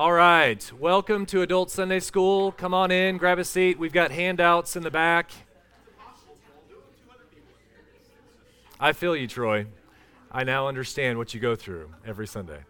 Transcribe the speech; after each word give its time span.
All 0.00 0.12
right. 0.14 0.72
Welcome 0.72 1.26
to 1.26 1.42
Adult 1.42 1.70
Sunday 1.70 2.00
School. 2.00 2.52
Come 2.52 2.72
on 2.72 2.90
in, 2.90 3.18
grab 3.18 3.38
a 3.38 3.44
seat. 3.44 3.78
We've 3.78 3.92
got 3.92 4.10
handouts 4.10 4.74
in 4.74 4.82
the 4.82 4.90
back. 4.90 5.30
I 8.80 8.94
feel 8.94 9.14
you, 9.14 9.26
Troy. 9.26 9.66
I 10.32 10.44
now 10.44 10.68
understand 10.68 11.18
what 11.18 11.34
you 11.34 11.40
go 11.40 11.54
through 11.54 11.90
every 12.06 12.26
Sunday. 12.26 12.60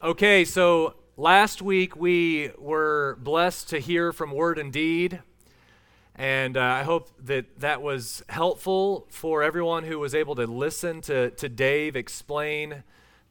Okay, 0.00 0.44
so 0.44 0.94
last 1.16 1.60
week 1.60 1.96
we 1.96 2.52
were 2.56 3.18
blessed 3.20 3.70
to 3.70 3.80
hear 3.80 4.12
from 4.12 4.30
Word 4.30 4.60
and 4.60 4.72
Deed. 4.72 5.20
And 6.14 6.56
uh, 6.56 6.62
I 6.62 6.84
hope 6.84 7.10
that 7.24 7.58
that 7.58 7.82
was 7.82 8.22
helpful 8.28 9.08
for 9.10 9.42
everyone 9.42 9.82
who 9.82 9.98
was 9.98 10.14
able 10.14 10.36
to 10.36 10.46
listen 10.46 11.00
to, 11.00 11.30
to 11.30 11.48
Dave 11.48 11.96
explain 11.96 12.84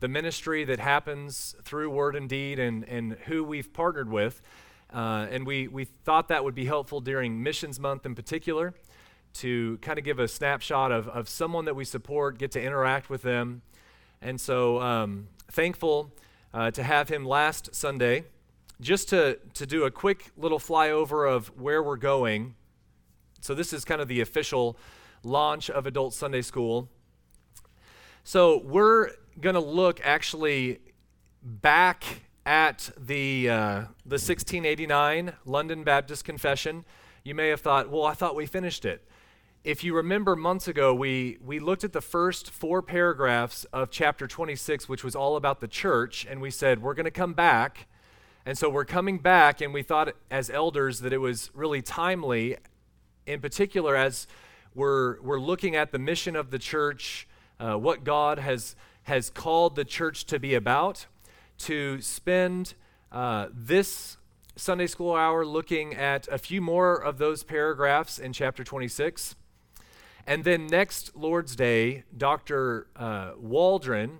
the 0.03 0.09
ministry 0.09 0.65
that 0.65 0.81
happens 0.81 1.55
through 1.63 1.89
Word 1.89 2.17
and 2.17 2.27
Deed 2.27 2.59
and, 2.59 2.83
and 2.89 3.13
who 3.23 3.41
we've 3.41 3.71
partnered 3.71 4.11
with. 4.11 4.41
Uh, 4.93 5.27
and 5.31 5.47
we, 5.47 5.69
we 5.69 5.85
thought 5.85 6.27
that 6.27 6.43
would 6.43 6.53
be 6.53 6.65
helpful 6.65 6.99
during 6.99 7.41
Missions 7.41 7.79
Month 7.79 8.05
in 8.05 8.13
particular 8.13 8.73
to 9.35 9.77
kind 9.77 9.97
of 9.97 10.03
give 10.03 10.19
a 10.19 10.27
snapshot 10.27 10.91
of, 10.91 11.07
of 11.07 11.29
someone 11.29 11.63
that 11.63 11.77
we 11.77 11.85
support, 11.85 12.37
get 12.37 12.51
to 12.51 12.61
interact 12.61 13.09
with 13.09 13.21
them. 13.21 13.61
And 14.21 14.41
so 14.41 14.81
um, 14.81 15.29
thankful 15.49 16.11
uh, 16.53 16.69
to 16.71 16.83
have 16.83 17.07
him 17.07 17.23
last 17.23 17.73
Sunday. 17.73 18.25
Just 18.81 19.07
to, 19.07 19.39
to 19.53 19.65
do 19.65 19.85
a 19.85 19.91
quick 19.91 20.31
little 20.35 20.59
flyover 20.59 21.33
of 21.33 21.47
where 21.57 21.81
we're 21.81 21.95
going. 21.95 22.55
So, 23.39 23.55
this 23.55 23.71
is 23.71 23.85
kind 23.85 24.01
of 24.01 24.09
the 24.09 24.19
official 24.19 24.75
launch 25.23 25.69
of 25.69 25.87
Adult 25.87 26.13
Sunday 26.13 26.41
School. 26.41 26.89
So, 28.25 28.57
we're 28.65 29.11
going 29.39 29.55
to 29.55 29.61
look 29.61 29.99
actually 30.03 30.79
back 31.41 32.03
at 32.45 32.89
the, 32.97 33.49
uh, 33.49 33.79
the 34.05 34.15
1689 34.15 35.33
London 35.45 35.83
Baptist 35.83 36.25
Confession. 36.25 36.85
You 37.23 37.35
may 37.35 37.49
have 37.49 37.61
thought, 37.61 37.89
well, 37.89 38.03
I 38.03 38.13
thought 38.13 38.35
we 38.35 38.45
finished 38.45 38.85
it. 38.85 39.07
If 39.63 39.83
you 39.83 39.95
remember 39.95 40.35
months 40.35 40.67
ago, 40.67 40.93
we, 40.93 41.37
we 41.43 41.59
looked 41.59 41.85
at 41.85 41.93
the 41.93 42.01
first 42.01 42.49
four 42.49 42.81
paragraphs 42.81 43.65
of 43.71 43.89
chapter 43.89 44.27
26, 44.27 44.89
which 44.89 45.05
was 45.05 45.15
all 45.15 45.37
about 45.37 45.61
the 45.61 45.69
church, 45.69 46.27
and 46.29 46.41
we 46.41 46.51
said, 46.51 46.81
we're 46.81 46.93
going 46.93 47.05
to 47.05 47.11
come 47.11 47.33
back. 47.33 47.87
And 48.45 48.57
so 48.57 48.69
we're 48.69 48.83
coming 48.83 49.19
back, 49.19 49.61
and 49.61 49.73
we 49.73 49.81
thought 49.81 50.13
as 50.29 50.49
elders 50.49 50.99
that 50.99 51.13
it 51.13 51.19
was 51.19 51.49
really 51.53 51.81
timely 51.81 52.57
in 53.25 53.39
particular, 53.39 53.95
as 53.95 54.27
we're, 54.75 55.21
we're 55.21 55.39
looking 55.39 55.77
at 55.77 55.91
the 55.91 55.99
mission 55.99 56.35
of 56.35 56.51
the 56.51 56.59
church, 56.59 57.27
uh, 57.59 57.75
what 57.75 58.03
God 58.03 58.39
has, 58.39 58.75
has 59.03 59.29
called 59.29 59.75
the 59.75 59.85
church 59.85 60.25
to 60.25 60.39
be 60.39 60.53
about, 60.55 61.07
to 61.59 62.01
spend 62.01 62.73
uh, 63.11 63.47
this 63.53 64.17
Sunday 64.55 64.87
school 64.87 65.15
hour 65.15 65.45
looking 65.45 65.95
at 65.95 66.27
a 66.27 66.37
few 66.37 66.61
more 66.61 66.95
of 66.95 67.17
those 67.17 67.43
paragraphs 67.43 68.19
in 68.19 68.33
chapter 68.33 68.63
26. 68.63 69.35
And 70.25 70.43
then 70.43 70.67
next 70.67 71.15
Lord's 71.15 71.55
Day, 71.55 72.03
Dr. 72.15 72.87
Uh, 72.95 73.31
Waldron 73.37 74.19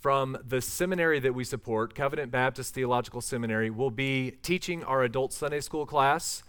from 0.00 0.38
the 0.46 0.60
seminary 0.60 1.18
that 1.20 1.34
we 1.34 1.42
support, 1.42 1.94
Covenant 1.94 2.30
Baptist 2.30 2.74
Theological 2.74 3.20
Seminary, 3.20 3.70
will 3.70 3.90
be 3.90 4.32
teaching 4.42 4.84
our 4.84 5.02
adult 5.02 5.32
Sunday 5.32 5.60
school 5.60 5.86
class, 5.86 6.42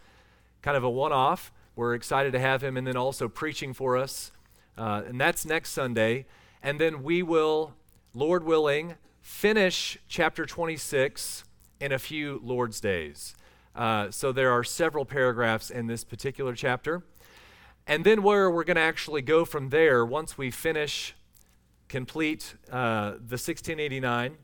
kind 0.62 0.78
of 0.78 0.84
a 0.84 0.90
one 0.90 1.12
off. 1.12 1.52
We're 1.76 1.96
excited 1.96 2.34
to 2.34 2.40
have 2.40 2.64
him, 2.64 2.78
and 2.78 2.86
then 2.86 2.98
also 2.98 3.28
preaching 3.28 3.74
for 3.74 3.98
us. 3.98 4.32
Uh, 4.78 5.04
and 5.08 5.20
that's 5.20 5.46
next 5.46 5.72
Sunday. 5.72 6.26
And 6.62 6.80
then 6.80 7.04
we 7.04 7.24
will, 7.24 7.74
Lord 8.14 8.44
willing, 8.44 8.96
finish 9.22 9.98
chapter 10.08 10.46
26 10.46 11.44
in 11.80 11.92
a 11.92 12.00
few 12.00 12.42
Lord's 12.44 12.80
days. 12.80 13.36
Uh, 13.76 14.12
so 14.12 14.32
there 14.32 14.52
are 14.52 14.64
several 14.64 15.06
paragraphs 15.06 15.70
in 15.70 15.88
this 15.88 16.04
particular 16.04 16.54
chapter. 16.54 17.04
And 17.88 18.06
then 18.06 18.22
where 18.24 18.52
we're 18.52 18.66
going 18.66 18.76
to 18.76 18.82
actually 18.82 19.22
go 19.22 19.46
from 19.46 19.70
there, 19.70 20.06
once 20.06 20.38
we 20.38 20.52
finish, 20.52 21.16
complete 21.88 22.56
uh, 22.72 23.12
the 23.12 23.38
1689, 23.38 24.38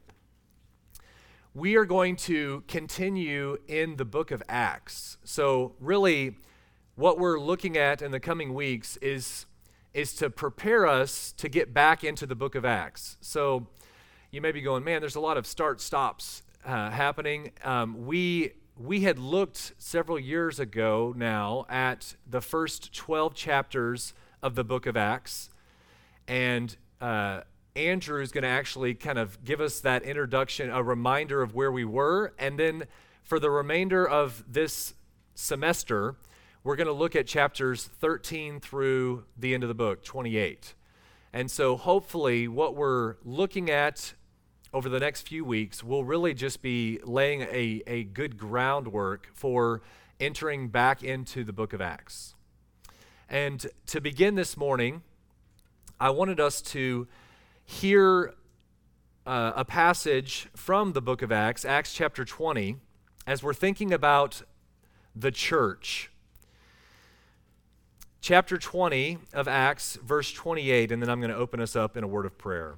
we 1.54 1.76
are 1.76 1.86
going 1.86 2.16
to 2.18 2.64
continue 2.68 3.58
in 3.68 3.96
the 3.96 4.04
book 4.04 4.32
of 4.32 4.44
Acts. 4.50 5.18
So, 5.24 5.74
really, 5.80 6.36
what 6.96 7.18
we're 7.18 7.40
looking 7.40 7.78
at 7.78 8.02
in 8.02 8.12
the 8.12 8.20
coming 8.20 8.54
weeks 8.54 8.98
is, 8.98 9.46
is 9.96 10.14
to 10.14 10.30
prepare 10.30 10.86
us 10.86 11.32
to 11.32 11.48
get 11.48 11.74
back 11.74 12.04
into 12.04 12.26
the 12.26 12.36
book 12.36 12.54
of 12.54 12.66
Acts. 12.66 13.16
So 13.22 13.68
you 14.30 14.42
may 14.42 14.52
be 14.52 14.60
going, 14.60 14.84
man, 14.84 15.00
there's 15.00 15.16
a 15.16 15.22
lot 15.22 15.38
of 15.38 15.48
start 15.48 15.80
stops 15.80 16.44
uh, 16.66 16.90
happening. 16.90 17.54
Um, 17.64 18.06
we, 18.06 18.52
we 18.78 19.02
had 19.02 19.18
looked 19.18 19.72
several 19.78 20.20
years 20.20 20.60
ago 20.60 21.14
now 21.16 21.66
at 21.70 22.18
the 22.30 22.42
first 22.42 22.94
12 22.94 23.36
chapters 23.36 24.14
of 24.44 24.56
the 24.56 24.66
book 24.66 24.86
of 24.86 24.98
Acts. 24.98 25.50
And 26.28 26.76
uh, 27.00 27.42
Andrew 27.78 28.22
is 28.22 28.34
going 28.34 28.44
to 28.44 28.50
actually 28.50 28.96
kind 28.96 29.18
of 29.18 29.42
give 29.46 29.62
us 29.62 29.80
that 29.80 30.04
introduction, 30.04 30.72
a 30.72 30.84
reminder 30.84 31.42
of 31.42 31.56
where 31.56 31.72
we 31.72 31.86
were. 31.86 32.34
And 32.38 32.60
then 32.60 32.84
for 33.24 33.40
the 33.40 33.50
remainder 33.50 34.06
of 34.06 34.44
this 34.46 34.94
semester, 35.36 36.18
we're 36.66 36.76
going 36.76 36.88
to 36.88 36.94
look 36.94 37.16
at 37.16 37.28
chapters 37.28 37.84
13 37.86 38.60
through 38.60 39.24
the 39.38 39.54
end 39.54 39.64
of 39.64 39.70
the 39.70 39.76
book, 39.76 40.04
28. 40.04 40.74
And 41.32 41.50
so, 41.52 41.78
hopefully, 41.78 42.48
what 42.48 42.76
we're 42.76 43.18
looking 43.24 43.70
at 43.70 44.16
over 44.74 44.90
the 44.90 45.00
next 45.00 45.28
few 45.28 45.46
weeks 45.46 45.84
will 45.84 46.04
really 46.04 46.34
just 46.34 46.64
be 46.64 47.00
laying 47.04 47.42
a, 47.42 47.84
a 47.86 48.04
good 48.06 48.36
groundwork 48.36 49.30
for 49.32 49.84
entering 50.20 50.70
back 50.70 51.04
into 51.04 51.44
the 51.44 51.54
book 51.54 51.72
of 51.72 51.82
Acts. 51.82 52.34
And 53.30 53.68
to 53.86 54.02
begin 54.02 54.34
this 54.34 54.58
morning, 54.58 55.04
I 56.00 56.10
wanted 56.10 56.40
us 56.40 56.64
to 56.64 57.08
hear 57.64 58.34
uh, 59.28 59.52
a 59.56 59.66
passage 59.66 60.48
from 60.56 60.94
the 60.94 61.02
book 61.02 61.22
of 61.22 61.32
Acts, 61.32 61.64
Acts 61.64 61.94
chapter 61.94 62.26
20, 62.26 62.78
as 63.28 63.44
we're 63.44 63.54
thinking 63.54 63.94
about 63.94 64.42
the 65.16 65.30
church 65.30 66.10
chapter 68.26 68.58
20 68.58 69.20
of 69.34 69.48
Acts, 69.48 70.00
verse 70.04 70.34
28, 70.34 70.92
and 70.92 71.00
then 71.00 71.12
I'm 71.12 71.20
going 71.20 71.30
to 71.30 71.38
open 71.38 71.60
us 71.60 71.76
up 71.76 71.96
in 71.96 72.04
a 72.04 72.08
word 72.08 72.26
of 72.26 72.40
prayer. 72.40 72.74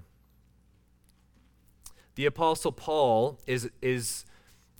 The 2.15 2.25
Apostle 2.25 2.73
Paul 2.73 3.39
is, 3.47 3.69
is, 3.81 4.25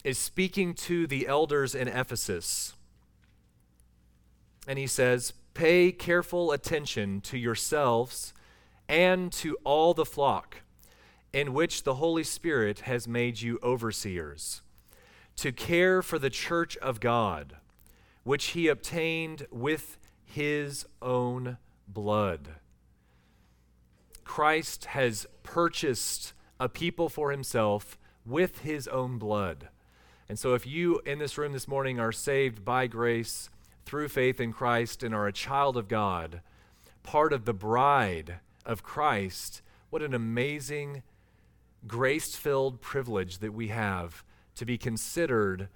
is 0.03 0.17
speaking 0.17 0.73
to 0.73 1.07
the 1.07 1.25
elders 1.25 1.73
in 1.73 1.87
Ephesus. 1.87 2.73
And 4.67 4.77
he 4.77 4.87
says, 4.87 5.31
Pay 5.53 5.93
careful 5.93 6.51
attention 6.51 7.21
to 7.21 7.37
yourselves 7.37 8.33
and 8.89 9.31
to 9.33 9.57
all 9.63 9.93
the 9.93 10.03
flock 10.03 10.63
in 11.31 11.53
which 11.53 11.83
the 11.83 11.93
Holy 11.93 12.25
Spirit 12.25 12.81
has 12.81 13.07
made 13.07 13.39
you 13.39 13.57
overseers, 13.63 14.63
to 15.37 15.53
care 15.53 16.01
for 16.01 16.19
the 16.19 16.29
church 16.29 16.75
of 16.77 16.99
God, 16.99 17.55
which 18.25 18.47
he 18.47 18.67
obtained 18.67 19.47
with 19.49 19.97
his 20.27 20.85
own 21.01 21.57
blood. 21.87 22.49
Christ 24.23 24.85
has 24.85 25.25
purchased 25.41 26.33
a 26.59 26.67
people 26.67 27.09
for 27.09 27.31
himself 27.31 27.97
with 28.25 28.59
his 28.59 28.87
own 28.89 29.17
blood. 29.17 29.69
And 30.29 30.37
so, 30.37 30.53
if 30.53 30.67
you 30.67 30.99
in 31.05 31.19
this 31.19 31.37
room 31.37 31.53
this 31.53 31.67
morning 31.67 31.99
are 31.99 32.11
saved 32.11 32.65
by 32.65 32.87
grace 32.87 33.49
through 33.85 34.09
faith 34.09 34.41
in 34.41 34.51
Christ 34.51 35.01
and 35.01 35.15
are 35.15 35.27
a 35.27 35.33
child 35.33 35.77
of 35.77 35.87
God, 35.87 36.41
part 37.03 37.31
of 37.31 37.45
the 37.45 37.53
bride 37.53 38.39
of 38.65 38.83
Christ, 38.83 39.61
what 39.89 40.01
an 40.01 40.13
amazing, 40.13 41.03
grace 41.87 42.35
filled 42.35 42.81
privilege 42.81 43.37
that 43.37 43.53
we 43.53 43.69
have 43.69 44.25
to 44.55 44.65
be 44.65 44.77
considered 44.77 45.69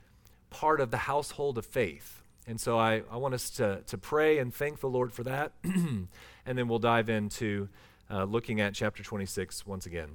part 0.50 0.82
of 0.82 0.92
the 0.92 0.98
household 0.98 1.58
of 1.58 1.66
faith. 1.66 2.21
And 2.48 2.60
so 2.60 2.78
I, 2.78 3.04
I 3.12 3.18
want 3.18 3.34
us 3.34 3.50
to, 3.52 3.82
to 3.88 3.98
pray 3.98 4.40
and 4.40 4.54
thank 4.54 4.80
the 4.80 4.90
Lord 4.90 5.14
for 5.14 5.24
that. 5.24 5.54
and 5.64 6.08
then 6.46 6.68
we'll 6.68 6.80
dive 6.80 7.10
into 7.10 7.70
uh, 8.10 8.24
looking 8.24 8.60
at 8.60 8.74
chapter 8.74 9.04
26 9.04 9.66
once 9.66 9.86
again. 9.86 10.10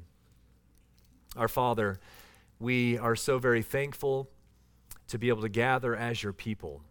Our 1.36 1.48
Father, 1.48 2.00
we 2.58 2.98
are 2.98 3.16
so 3.16 3.38
very 3.38 3.62
thankful 3.62 4.28
to 5.08 5.18
be 5.18 5.28
able 5.28 5.42
to 5.42 5.48
gather 5.48 5.94
as 5.94 6.22
your 6.22 6.32
people, 6.32 6.82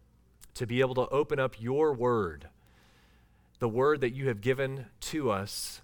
to 0.54 0.66
be 0.66 0.80
able 0.80 0.96
to 0.96 1.08
open 1.10 1.40
up 1.40 1.62
your 1.62 1.94
word, 1.94 2.48
the 3.60 3.70
word 3.70 4.02
that 4.02 4.12
you 4.12 4.28
have 4.28 4.42
given 4.42 4.86
to 5.00 5.32
us, 5.32 5.82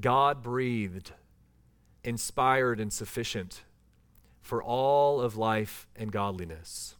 God 0.00 0.42
breathed, 0.42 1.12
inspired, 2.02 2.80
and 2.80 2.92
sufficient 2.92 3.64
for 4.42 4.62
all 4.62 5.20
of 5.20 5.36
life 5.36 5.86
and 5.96 6.10
godliness. 6.12 6.96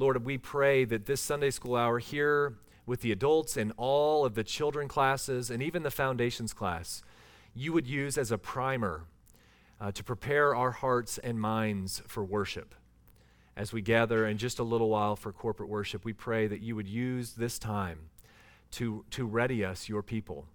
Lord, 0.00 0.24
we 0.24 0.38
pray 0.38 0.84
that 0.84 1.06
this 1.06 1.20
Sunday 1.20 1.50
school 1.50 1.74
hour 1.74 1.98
here 1.98 2.54
with 2.86 3.00
the 3.00 3.10
adults 3.10 3.56
and 3.56 3.72
all 3.76 4.24
of 4.24 4.36
the 4.36 4.44
children 4.44 4.86
classes 4.86 5.50
and 5.50 5.60
even 5.60 5.82
the 5.82 5.90
foundations 5.90 6.52
class, 6.52 7.02
you 7.52 7.72
would 7.72 7.88
use 7.88 8.16
as 8.16 8.30
a 8.30 8.38
primer 8.38 9.06
uh, 9.80 9.90
to 9.90 10.04
prepare 10.04 10.54
our 10.54 10.70
hearts 10.70 11.18
and 11.18 11.40
minds 11.40 12.00
for 12.06 12.22
worship. 12.22 12.76
As 13.56 13.72
we 13.72 13.82
gather 13.82 14.24
in 14.24 14.38
just 14.38 14.60
a 14.60 14.62
little 14.62 14.88
while 14.88 15.16
for 15.16 15.32
corporate 15.32 15.68
worship, 15.68 16.04
we 16.04 16.12
pray 16.12 16.46
that 16.46 16.60
you 16.60 16.76
would 16.76 16.88
use 16.88 17.32
this 17.32 17.58
time 17.58 17.98
to, 18.72 19.04
to 19.10 19.26
ready 19.26 19.64
us, 19.64 19.88
your 19.88 20.04
people. 20.04 20.46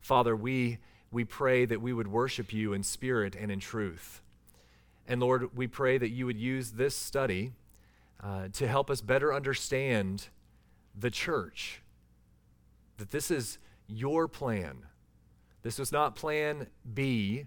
Father, 0.00 0.34
we, 0.34 0.78
we 1.12 1.24
pray 1.24 1.64
that 1.66 1.80
we 1.80 1.92
would 1.92 2.08
worship 2.08 2.52
you 2.52 2.72
in 2.72 2.82
spirit 2.82 3.36
and 3.38 3.52
in 3.52 3.60
truth. 3.60 4.20
And 5.06 5.20
Lord, 5.20 5.56
we 5.56 5.68
pray 5.68 5.98
that 5.98 6.08
you 6.08 6.26
would 6.26 6.38
use 6.38 6.72
this 6.72 6.96
study 6.96 7.52
uh, 8.22 8.48
to 8.52 8.68
help 8.68 8.90
us 8.90 9.00
better 9.00 9.32
understand 9.32 10.28
the 10.98 11.10
church, 11.10 11.82
that 12.98 13.10
this 13.10 13.30
is 13.30 13.58
your 13.86 14.28
plan. 14.28 14.86
This 15.62 15.78
was 15.78 15.92
not 15.92 16.14
plan 16.14 16.66
B 16.92 17.46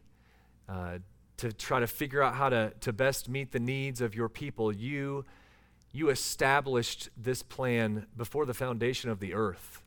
uh, 0.67 0.99
to 1.37 1.53
try 1.53 1.79
to 1.79 1.87
figure 1.87 2.21
out 2.21 2.35
how 2.35 2.49
to, 2.49 2.73
to 2.81 2.93
best 2.93 3.29
meet 3.29 3.51
the 3.51 3.59
needs 3.59 4.01
of 4.01 4.15
your 4.15 4.29
people. 4.29 4.71
You, 4.71 5.25
you 5.91 6.09
established 6.09 7.09
this 7.17 7.43
plan 7.43 8.07
before 8.15 8.45
the 8.45 8.53
foundation 8.53 9.09
of 9.09 9.19
the 9.19 9.33
earth. 9.33 9.81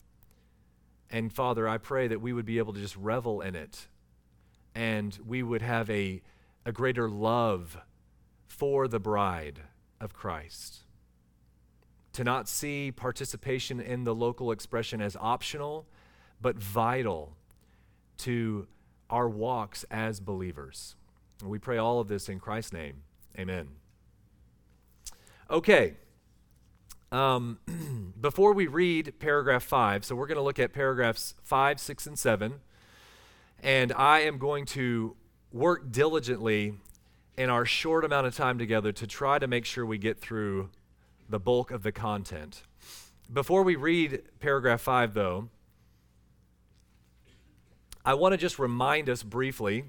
And 1.10 1.32
Father, 1.32 1.66
I 1.66 1.78
pray 1.78 2.08
that 2.08 2.20
we 2.20 2.32
would 2.32 2.44
be 2.44 2.58
able 2.58 2.74
to 2.74 2.80
just 2.80 2.96
revel 2.96 3.40
in 3.40 3.54
it 3.54 3.88
and 4.74 5.18
we 5.26 5.42
would 5.42 5.62
have 5.62 5.90
a, 5.90 6.22
a 6.64 6.70
greater 6.70 7.08
love 7.08 7.78
for 8.46 8.86
the 8.86 9.00
bride 9.00 9.60
of 10.00 10.12
Christ. 10.12 10.80
To 12.14 12.24
not 12.24 12.48
see 12.48 12.90
participation 12.90 13.80
in 13.80 14.04
the 14.04 14.14
local 14.14 14.50
expression 14.50 15.00
as 15.00 15.16
optional, 15.16 15.86
but 16.40 16.56
vital 16.56 17.36
to 18.18 18.66
our 19.10 19.28
walks 19.28 19.84
as 19.90 20.20
believers. 20.20 20.96
We 21.44 21.58
pray 21.58 21.78
all 21.78 22.00
of 22.00 22.08
this 22.08 22.28
in 22.28 22.40
Christ's 22.40 22.72
name. 22.72 23.02
Amen. 23.38 23.68
Okay. 25.50 25.94
Um, 27.12 27.58
before 28.20 28.52
we 28.52 28.66
read 28.66 29.14
paragraph 29.18 29.62
5, 29.62 30.04
so 30.04 30.14
we're 30.14 30.26
going 30.26 30.36
to 30.36 30.42
look 30.42 30.58
at 30.58 30.72
paragraphs 30.72 31.34
5, 31.44 31.80
6, 31.80 32.06
and 32.06 32.18
7. 32.18 32.54
And 33.62 33.92
I 33.92 34.20
am 34.20 34.38
going 34.38 34.66
to 34.66 35.16
work 35.52 35.90
diligently 35.90 36.74
in 37.38 37.48
our 37.48 37.64
short 37.64 38.04
amount 38.04 38.26
of 38.26 38.34
time 38.34 38.58
together 38.58 38.90
to 38.90 39.06
try 39.06 39.38
to 39.38 39.46
make 39.46 39.64
sure 39.64 39.86
we 39.86 39.96
get 39.96 40.20
through 40.20 40.68
the 41.28 41.38
bulk 41.38 41.70
of 41.70 41.84
the 41.84 41.92
content. 41.92 42.62
Before 43.32 43.62
we 43.62 43.76
read 43.76 44.22
paragraph 44.40 44.80
5, 44.80 45.14
though, 45.14 45.48
I 48.04 48.14
want 48.14 48.32
to 48.32 48.38
just 48.38 48.58
remind 48.58 49.08
us 49.08 49.22
briefly 49.22 49.84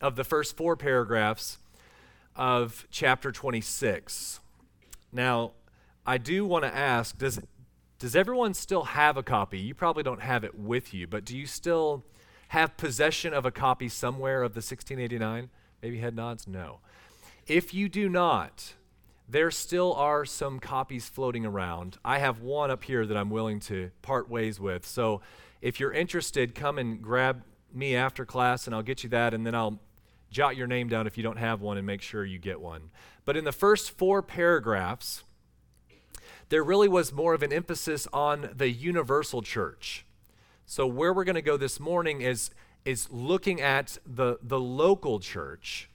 of 0.00 0.14
the 0.14 0.22
first 0.22 0.56
four 0.56 0.76
paragraphs 0.76 1.58
of 2.36 2.86
chapter 2.92 3.32
26. 3.32 4.38
Now, 5.10 5.52
I 6.06 6.18
do 6.18 6.46
want 6.46 6.64
to 6.64 6.72
ask 6.72 7.18
does, 7.18 7.40
does 7.98 8.14
everyone 8.14 8.54
still 8.54 8.84
have 8.84 9.16
a 9.16 9.24
copy? 9.24 9.58
You 9.58 9.74
probably 9.74 10.04
don't 10.04 10.22
have 10.22 10.44
it 10.44 10.56
with 10.56 10.94
you, 10.94 11.08
but 11.08 11.24
do 11.24 11.36
you 11.36 11.46
still 11.46 12.04
have 12.48 12.76
possession 12.76 13.34
of 13.34 13.44
a 13.44 13.50
copy 13.50 13.88
somewhere 13.88 14.44
of 14.44 14.52
the 14.52 14.58
1689? 14.58 15.50
Maybe 15.82 15.98
head 15.98 16.16
nods? 16.16 16.46
No. 16.46 16.80
If 17.46 17.72
you 17.72 17.88
do 17.88 18.08
not, 18.08 18.74
there 19.28 19.50
still 19.50 19.92
are 19.94 20.24
some 20.24 20.60
copies 20.60 21.08
floating 21.08 21.44
around. 21.44 21.98
I 22.04 22.18
have 22.18 22.40
one 22.40 22.70
up 22.70 22.84
here 22.84 23.06
that 23.06 23.16
I'm 23.16 23.30
willing 23.30 23.60
to 23.60 23.90
part 24.02 24.28
ways 24.28 24.60
with. 24.60 24.86
So 24.86 25.20
if 25.60 25.80
you're 25.80 25.92
interested, 25.92 26.54
come 26.54 26.78
and 26.78 27.02
grab 27.02 27.42
me 27.72 27.96
after 27.96 28.24
class 28.24 28.66
and 28.66 28.74
I'll 28.74 28.82
get 28.82 29.02
you 29.02 29.10
that, 29.10 29.34
and 29.34 29.46
then 29.46 29.54
I'll 29.54 29.80
jot 30.30 30.56
your 30.56 30.66
name 30.66 30.88
down 30.88 31.06
if 31.06 31.16
you 31.16 31.22
don't 31.22 31.38
have 31.38 31.60
one 31.60 31.76
and 31.76 31.86
make 31.86 32.02
sure 32.02 32.24
you 32.24 32.38
get 32.38 32.60
one. 32.60 32.90
But 33.24 33.36
in 33.36 33.44
the 33.44 33.52
first 33.52 33.90
four 33.90 34.22
paragraphs, 34.22 35.24
there 36.48 36.62
really 36.62 36.88
was 36.88 37.12
more 37.12 37.34
of 37.34 37.42
an 37.42 37.52
emphasis 37.52 38.06
on 38.12 38.50
the 38.54 38.70
universal 38.70 39.42
church. 39.42 40.04
So 40.64 40.86
where 40.86 41.12
we're 41.12 41.24
going 41.24 41.36
to 41.36 41.42
go 41.42 41.56
this 41.56 41.80
morning 41.80 42.20
is 42.20 42.50
is 42.86 43.10
looking 43.10 43.60
at 43.60 43.98
the 44.06 44.38
the 44.42 44.60
local 44.60 45.18
church. 45.20 45.90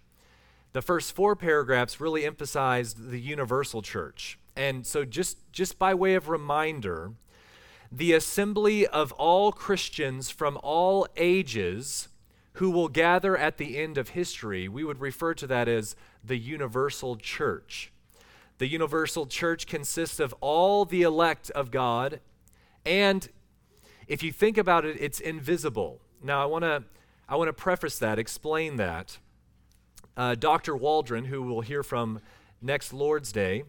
The 0.74 0.82
first 0.82 1.16
four 1.16 1.36
paragraphs 1.36 2.00
really 2.00 2.26
emphasized 2.26 3.10
the 3.10 3.20
universal 3.20 3.82
church. 3.82 4.38
And 4.56 4.86
so 4.86 5.06
just 5.06 5.52
just 5.52 5.80
by 5.80 5.94
way 5.94 6.14
of 6.16 6.30
reminder, 6.30 7.14
the 7.92 8.14
assembly 8.14 8.86
of 8.86 9.12
all 9.14 9.52
Christians 9.52 10.30
from 10.30 10.60
all 10.62 11.08
ages 11.18 12.10
who 12.54 12.70
will 12.70 12.90
gather 12.90 13.38
at 13.38 13.58
the 13.58 13.78
end 13.78 13.98
of 13.98 14.10
history. 14.10 14.68
We 14.68 14.84
would 14.84 15.00
refer 15.00 15.34
to 15.36 15.48
that 15.48 15.70
as 15.70 15.96
the 16.24 16.38
universal 16.38 17.16
church. 17.16 17.92
The 18.58 18.68
universal 18.68 19.26
church 19.26 19.66
consists 19.66 20.20
of 20.20 20.36
all 20.42 20.84
the 20.86 21.02
elect 21.02 21.50
of 21.52 21.72
God, 21.72 22.20
and 22.86 23.28
if 24.08 24.22
you 24.22 24.32
think 24.32 24.58
about 24.58 24.86
it, 24.86 24.98
it's 25.00 25.20
invisible. 25.20 26.02
Now, 26.24 26.42
I 26.42 26.46
want 26.46 26.64
to 26.64 26.84
I 27.28 27.36
want 27.36 27.48
to 27.48 27.54
preface 27.54 27.98
that, 28.00 28.20
explain 28.20 28.76
that. 28.78 29.18
Uh, 30.18 30.36
Dr. 30.36 30.76
Waldron, 30.76 31.26
who 31.26 31.42
we'll 31.42 31.62
hear 31.62 31.84
from 31.84 32.20
next 32.62 32.92
Lord's 32.92 33.32
Day, 33.32 33.64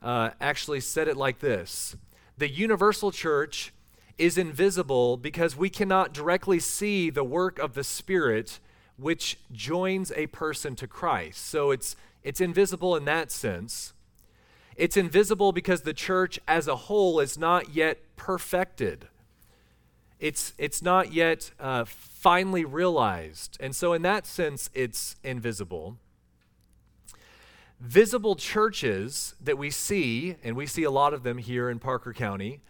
uh, 0.00 0.30
actually 0.40 0.80
said 0.80 1.08
it 1.08 1.16
like 1.16 1.40
this 1.40 1.96
the 2.38 2.48
universal 2.48 3.10
church 3.10 3.72
is 4.16 4.38
invisible 4.38 5.16
because 5.16 5.56
we 5.56 5.70
cannot 5.70 6.12
directly 6.12 6.58
see 6.58 7.10
the 7.10 7.24
work 7.24 7.58
of 7.58 7.74
the 7.74 7.84
Spirit 7.84 8.60
which 8.96 9.38
joins 9.52 10.10
a 10.12 10.26
person 10.28 10.74
to 10.76 10.86
Christ. 10.86 11.46
So 11.46 11.70
it's, 11.70 11.94
it's 12.24 12.40
invisible 12.40 12.96
in 12.96 13.04
that 13.04 13.30
sense. 13.30 13.92
It's 14.76 14.96
invisible 14.96 15.52
because 15.52 15.82
the 15.82 15.94
church 15.94 16.38
as 16.48 16.66
a 16.66 16.76
whole 16.76 17.20
is 17.20 17.38
not 17.38 17.74
yet 17.74 17.98
perfected. 18.16 19.06
It's, 20.18 20.52
it's 20.58 20.82
not 20.82 21.12
yet 21.12 21.52
uh, 21.60 21.84
finally 21.86 22.64
realized. 22.64 23.56
And 23.60 23.74
so, 23.74 23.92
in 23.92 24.02
that 24.02 24.26
sense, 24.26 24.70
it's 24.74 25.16
invisible 25.22 25.96
visible 27.80 28.34
churches 28.34 29.34
that 29.40 29.56
we 29.56 29.70
see, 29.70 30.36
and 30.42 30.56
we 30.56 30.66
see 30.66 30.82
a 30.82 30.90
lot 30.90 31.14
of 31.14 31.22
them 31.22 31.38
here 31.38 31.70
in 31.70 31.78
Parker 31.78 32.12
County, 32.12 32.60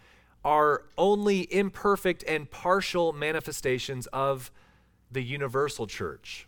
are 0.45 0.83
only 0.97 1.51
imperfect 1.53 2.23
and 2.27 2.49
partial 2.49 3.11
manifestations 3.11 4.07
of 4.07 4.51
the 5.11 5.21
universal 5.21 5.87
church. 5.87 6.47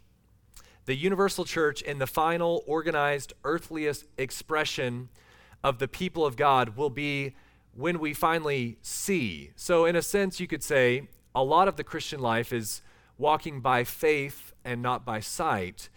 The 0.86 0.96
universal 0.96 1.46
church, 1.46 1.82
in 1.82 2.00
the 2.00 2.08
final 2.08 2.64
organized 2.66 3.34
earthliest 3.44 4.06
expression 4.18 5.10
of 5.64 5.80
the 5.80 5.88
people 5.88 6.26
of 6.26 6.36
God, 6.36 6.78
will 6.78 6.90
be 6.90 7.36
when 7.76 8.00
we 8.00 8.14
finally 8.14 8.78
see. 8.82 9.52
So, 9.56 9.86
in 9.86 9.96
a 9.96 10.02
sense, 10.02 10.40
you 10.40 10.48
could 10.48 10.64
say 10.64 11.08
a 11.34 11.44
lot 11.44 11.68
of 11.68 11.78
the 11.78 11.84
Christian 11.84 12.20
life 12.20 12.52
is 12.52 12.82
walking 13.18 13.62
by 13.62 13.84
faith 13.84 14.54
and 14.66 14.82
not 14.82 15.06
by 15.06 15.20
sight. 15.20 15.90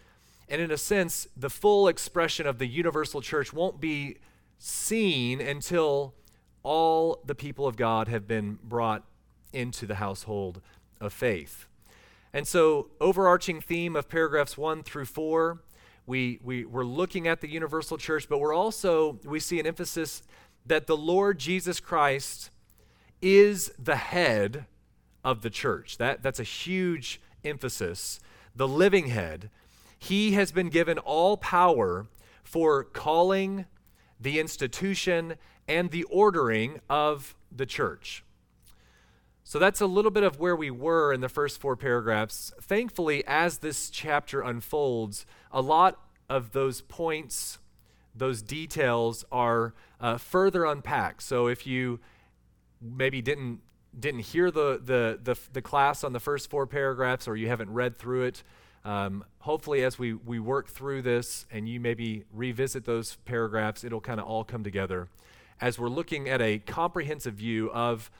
And 0.48 0.60
in 0.60 0.70
a 0.70 0.76
sense, 0.76 1.26
the 1.36 1.50
full 1.50 1.88
expression 1.88 2.46
of 2.46 2.58
the 2.58 2.66
universal 2.66 3.20
church 3.20 3.52
won't 3.52 3.80
be 3.80 4.18
seen 4.58 5.40
until 5.40 6.14
all 6.62 7.20
the 7.24 7.34
people 7.34 7.66
of 7.66 7.76
God 7.76 8.08
have 8.08 8.26
been 8.26 8.58
brought 8.62 9.04
into 9.52 9.86
the 9.86 9.96
household 9.96 10.60
of 11.00 11.12
faith. 11.12 11.66
And 12.32 12.46
so, 12.46 12.90
overarching 13.00 13.60
theme 13.60 13.94
of 13.96 14.08
paragraphs 14.08 14.58
1 14.58 14.82
through 14.82 15.04
4, 15.06 15.60
we, 16.06 16.40
we, 16.42 16.64
we're 16.64 16.84
looking 16.84 17.26
at 17.28 17.40
the 17.40 17.48
universal 17.48 17.96
church, 17.96 18.28
but 18.28 18.38
we're 18.38 18.52
also, 18.52 19.18
we 19.24 19.40
see 19.40 19.58
an 19.60 19.66
emphasis 19.66 20.22
that 20.66 20.86
the 20.86 20.96
Lord 20.96 21.38
Jesus 21.38 21.80
Christ 21.80 22.50
is 23.20 23.72
the 23.78 23.96
head 23.96 24.66
of 25.24 25.42
the 25.42 25.50
church. 25.50 25.98
That, 25.98 26.22
that's 26.22 26.40
a 26.40 26.44
huge 26.44 27.20
emphasis. 27.44 28.20
The 28.54 28.68
living 28.68 29.08
head 29.08 29.50
he 30.04 30.32
has 30.32 30.52
been 30.52 30.68
given 30.68 30.98
all 30.98 31.38
power 31.38 32.06
for 32.42 32.84
calling 32.84 33.64
the 34.20 34.38
institution 34.38 35.36
and 35.66 35.90
the 35.90 36.04
ordering 36.04 36.78
of 36.90 37.34
the 37.50 37.64
church. 37.64 38.22
So 39.44 39.58
that's 39.58 39.80
a 39.80 39.86
little 39.86 40.10
bit 40.10 40.22
of 40.22 40.38
where 40.38 40.56
we 40.56 40.70
were 40.70 41.10
in 41.12 41.22
the 41.22 41.28
first 41.30 41.58
four 41.58 41.74
paragraphs. 41.74 42.52
Thankfully, 42.60 43.24
as 43.26 43.58
this 43.58 43.88
chapter 43.88 44.42
unfolds, 44.42 45.24
a 45.50 45.62
lot 45.62 45.98
of 46.28 46.52
those 46.52 46.82
points, 46.82 47.58
those 48.14 48.42
details 48.42 49.24
are 49.32 49.74
uh, 50.00 50.18
further 50.18 50.64
unpacked. 50.64 51.22
So 51.22 51.46
if 51.46 51.66
you 51.66 52.00
maybe 52.80 53.22
didn't 53.22 53.60
didn't 53.98 54.20
hear 54.20 54.50
the, 54.50 54.80
the, 54.82 55.20
the, 55.22 55.38
the 55.52 55.62
class 55.62 56.02
on 56.02 56.12
the 56.12 56.18
first 56.18 56.50
four 56.50 56.66
paragraphs 56.66 57.28
or 57.28 57.36
you 57.36 57.46
haven't 57.46 57.70
read 57.70 57.96
through 57.96 58.24
it, 58.24 58.42
um, 58.84 59.24
hopefully, 59.38 59.82
as 59.82 59.98
we, 59.98 60.12
we 60.12 60.38
work 60.38 60.68
through 60.68 61.02
this 61.02 61.46
and 61.50 61.68
you 61.68 61.80
maybe 61.80 62.24
revisit 62.32 62.84
those 62.84 63.16
paragraphs, 63.24 63.82
it'll 63.82 64.00
kind 64.00 64.20
of 64.20 64.26
all 64.26 64.44
come 64.44 64.62
together 64.62 65.08
as 65.60 65.78
we're 65.78 65.88
looking 65.88 66.28
at 66.28 66.42
a 66.42 66.58
comprehensive 66.58 67.34
view 67.34 67.70
of, 67.70 68.10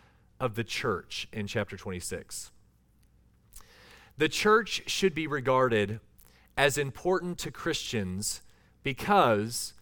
of 0.41 0.55
the 0.55 0.65
church 0.65 1.29
in 1.33 1.47
chapter 1.47 1.77
26. 1.77 2.51
The 4.17 4.29
church 4.29 4.83
should 4.87 5.15
be 5.15 5.27
regarded 5.27 6.01
as 6.57 6.79
important 6.79 7.37
to 7.39 7.51
Christians 7.51 8.41
because 8.83 9.75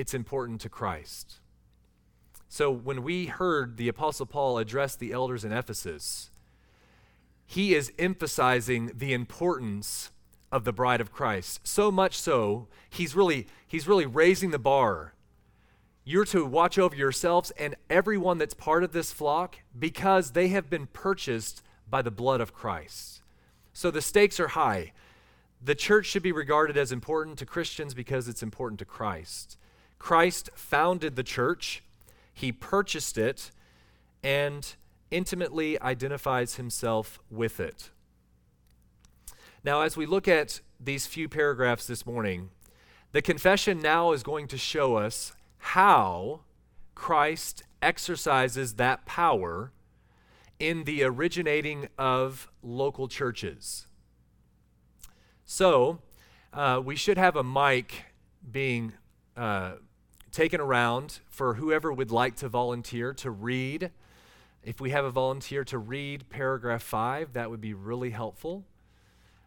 it's 0.00 0.14
important 0.14 0.60
to 0.62 0.68
Christ. 0.68 1.40
So 2.48 2.70
when 2.70 3.02
we 3.02 3.26
heard 3.26 3.76
the 3.76 3.88
Apostle 3.88 4.26
Paul 4.26 4.58
address 4.58 4.96
the 4.96 5.12
elders 5.12 5.44
in 5.44 5.52
Ephesus, 5.52 6.30
he 7.46 7.74
is 7.74 7.92
emphasizing 7.98 8.92
the 8.94 9.12
importance 9.12 10.10
of 10.50 10.64
the 10.64 10.72
bride 10.72 11.00
of 11.00 11.12
Christ. 11.12 11.60
So 11.62 11.92
much 11.92 12.18
so, 12.18 12.66
he's 12.88 13.14
really, 13.14 13.46
he's 13.66 13.86
really 13.86 14.06
raising 14.06 14.50
the 14.50 14.58
bar. 14.58 15.14
You're 16.02 16.24
to 16.26 16.44
watch 16.44 16.78
over 16.78 16.96
yourselves 16.96 17.52
and 17.52 17.76
everyone 17.88 18.38
that's 18.38 18.54
part 18.54 18.82
of 18.82 18.92
this 18.92 19.12
flock 19.12 19.58
because 19.78 20.32
they 20.32 20.48
have 20.48 20.68
been 20.68 20.86
purchased 20.86 21.62
by 21.88 22.02
the 22.02 22.10
blood 22.10 22.40
of 22.40 22.54
Christ. 22.54 23.22
So 23.72 23.90
the 23.90 24.00
stakes 24.00 24.40
are 24.40 24.48
high. 24.48 24.92
The 25.62 25.74
church 25.74 26.06
should 26.06 26.22
be 26.22 26.32
regarded 26.32 26.76
as 26.76 26.90
important 26.90 27.38
to 27.38 27.46
Christians 27.46 27.94
because 27.94 28.28
it's 28.28 28.42
important 28.42 28.78
to 28.78 28.84
Christ. 28.84 29.56
Christ 30.00 30.50
founded 30.56 31.14
the 31.14 31.22
church, 31.22 31.84
he 32.32 32.50
purchased 32.50 33.16
it, 33.16 33.52
and 34.24 34.74
intimately 35.10 35.80
identifies 35.80 36.56
himself 36.56 37.20
with 37.30 37.60
it. 37.60 37.90
Now, 39.62 39.82
as 39.82 39.96
we 39.96 40.06
look 40.06 40.26
at 40.26 40.62
these 40.80 41.06
few 41.06 41.28
paragraphs 41.28 41.86
this 41.86 42.06
morning, 42.06 42.48
the 43.12 43.20
confession 43.20 43.80
now 43.80 44.12
is 44.12 44.22
going 44.22 44.48
to 44.48 44.58
show 44.58 44.96
us 44.96 45.34
how 45.58 46.40
Christ 46.94 47.62
exercises 47.82 48.74
that 48.74 49.04
power 49.04 49.70
in 50.58 50.84
the 50.84 51.04
originating 51.04 51.88
of 51.98 52.50
local 52.62 53.06
churches. 53.06 53.86
So, 55.44 56.00
uh, 56.54 56.80
we 56.82 56.96
should 56.96 57.18
have 57.18 57.36
a 57.36 57.44
mic 57.44 58.04
being 58.50 58.94
uh, 59.36 59.72
taken 60.32 60.60
around 60.60 61.20
for 61.28 61.54
whoever 61.54 61.92
would 61.92 62.10
like 62.10 62.36
to 62.36 62.48
volunteer 62.48 63.12
to 63.14 63.30
read. 63.30 63.90
If 64.62 64.80
we 64.80 64.90
have 64.90 65.04
a 65.04 65.10
volunteer 65.10 65.64
to 65.64 65.78
read 65.78 66.28
paragraph 66.28 66.82
five, 66.82 67.32
that 67.32 67.50
would 67.50 67.60
be 67.60 67.74
really 67.74 68.10
helpful. 68.10 68.64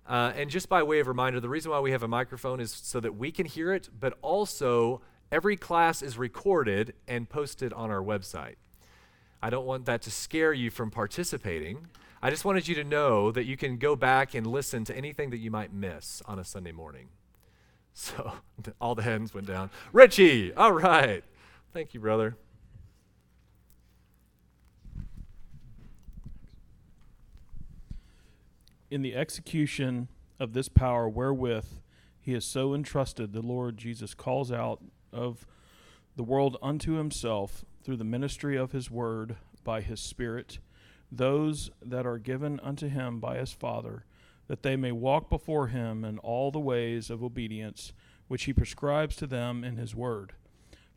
Uh, 0.08 0.34
and 0.36 0.50
just 0.50 0.68
by 0.68 0.84
way 0.84 1.00
of 1.00 1.08
reminder, 1.08 1.40
the 1.40 1.50
reason 1.50 1.72
why 1.72 1.80
we 1.80 1.92
have 1.92 2.04
a 2.04 2.08
microphone 2.08 2.60
is 2.60 2.72
so 2.72 3.00
that 3.00 3.16
we 3.16 3.32
can 3.32 3.46
hear 3.46 3.72
it, 3.72 3.90
but 3.98 4.18
also 4.22 5.02
every 5.32 5.56
class 5.56 6.02
is 6.02 6.18
recorded 6.18 6.94
and 7.08 7.30
posted 7.30 7.72
on 7.74 7.90
our 7.90 8.02
website. 8.02 8.56
I 9.42 9.50
don't 9.50 9.66
want 9.66 9.86
that 9.86 10.02
to 10.04 10.12
scare 10.12 10.54
you 10.54 10.70
from 10.70 10.92
participating. 10.92 11.88
I 12.22 12.30
just 12.30 12.46
wanted 12.46 12.68
you 12.68 12.76
to 12.76 12.84
know 12.84 13.32
that 13.32 13.46
you 13.46 13.58
can 13.58 13.78
go 13.78 13.96
back 13.96 14.34
and 14.34 14.48
listen 14.48 14.86
to 14.86 14.96
anything 14.96 15.30
that 15.32 15.40
you 15.40 15.52
might 15.52 15.74
miss 15.74 16.22
on 16.26 16.40
a 16.40 16.44
Sunday 16.44 16.72
morning. 16.72 17.10
So 17.96 18.34
all 18.82 18.96
the 18.96 19.04
hands 19.04 19.34
went 19.34 19.46
down. 19.46 19.70
Richie, 19.92 20.52
all 20.54 20.72
right. 20.72 21.24
Thank 21.74 21.94
you, 21.94 22.00
brother. 22.00 22.36
In 28.90 29.04
the 29.04 29.16
execution 29.16 30.08
of 30.40 30.54
this 30.54 30.70
power 30.70 31.08
wherewith 31.08 31.66
he 32.20 32.34
has 32.34 32.46
so 32.46 32.74
entrusted 32.74 33.32
the 33.32 33.42
Lord 33.42 33.78
Jesus 33.78 34.14
calls 34.14 34.52
out 34.52 34.82
of 35.12 35.46
the 36.16 36.24
world 36.24 36.58
unto 36.62 36.94
himself 36.94 37.66
through 37.84 37.98
the 37.98 38.04
ministry 38.04 38.56
of 38.56 38.72
his 38.72 38.90
word 38.90 39.36
by 39.64 39.82
his 39.82 40.00
Spirit, 40.00 40.60
those 41.12 41.70
that 41.82 42.06
are 42.06 42.18
given 42.18 42.60
unto 42.62 42.88
him 42.88 43.20
by 43.20 43.38
his 43.38 43.52
Father, 43.52 44.06
that 44.48 44.64
they 44.64 44.76
may 44.76 44.92
walk 44.92 45.30
before 45.30 45.68
him 45.68 46.04
in 46.04 46.20
all 46.20 46.52
the 46.52 46.60
ways 46.60 47.10
of 47.10 47.24
obedience 47.24 47.94
which 48.28 48.44
he 48.44 48.54
prescribes 48.54 49.16
to 49.16 49.28
them 49.28 49.64
in 49.64 49.78
his 49.78 49.96
word. 49.96 50.34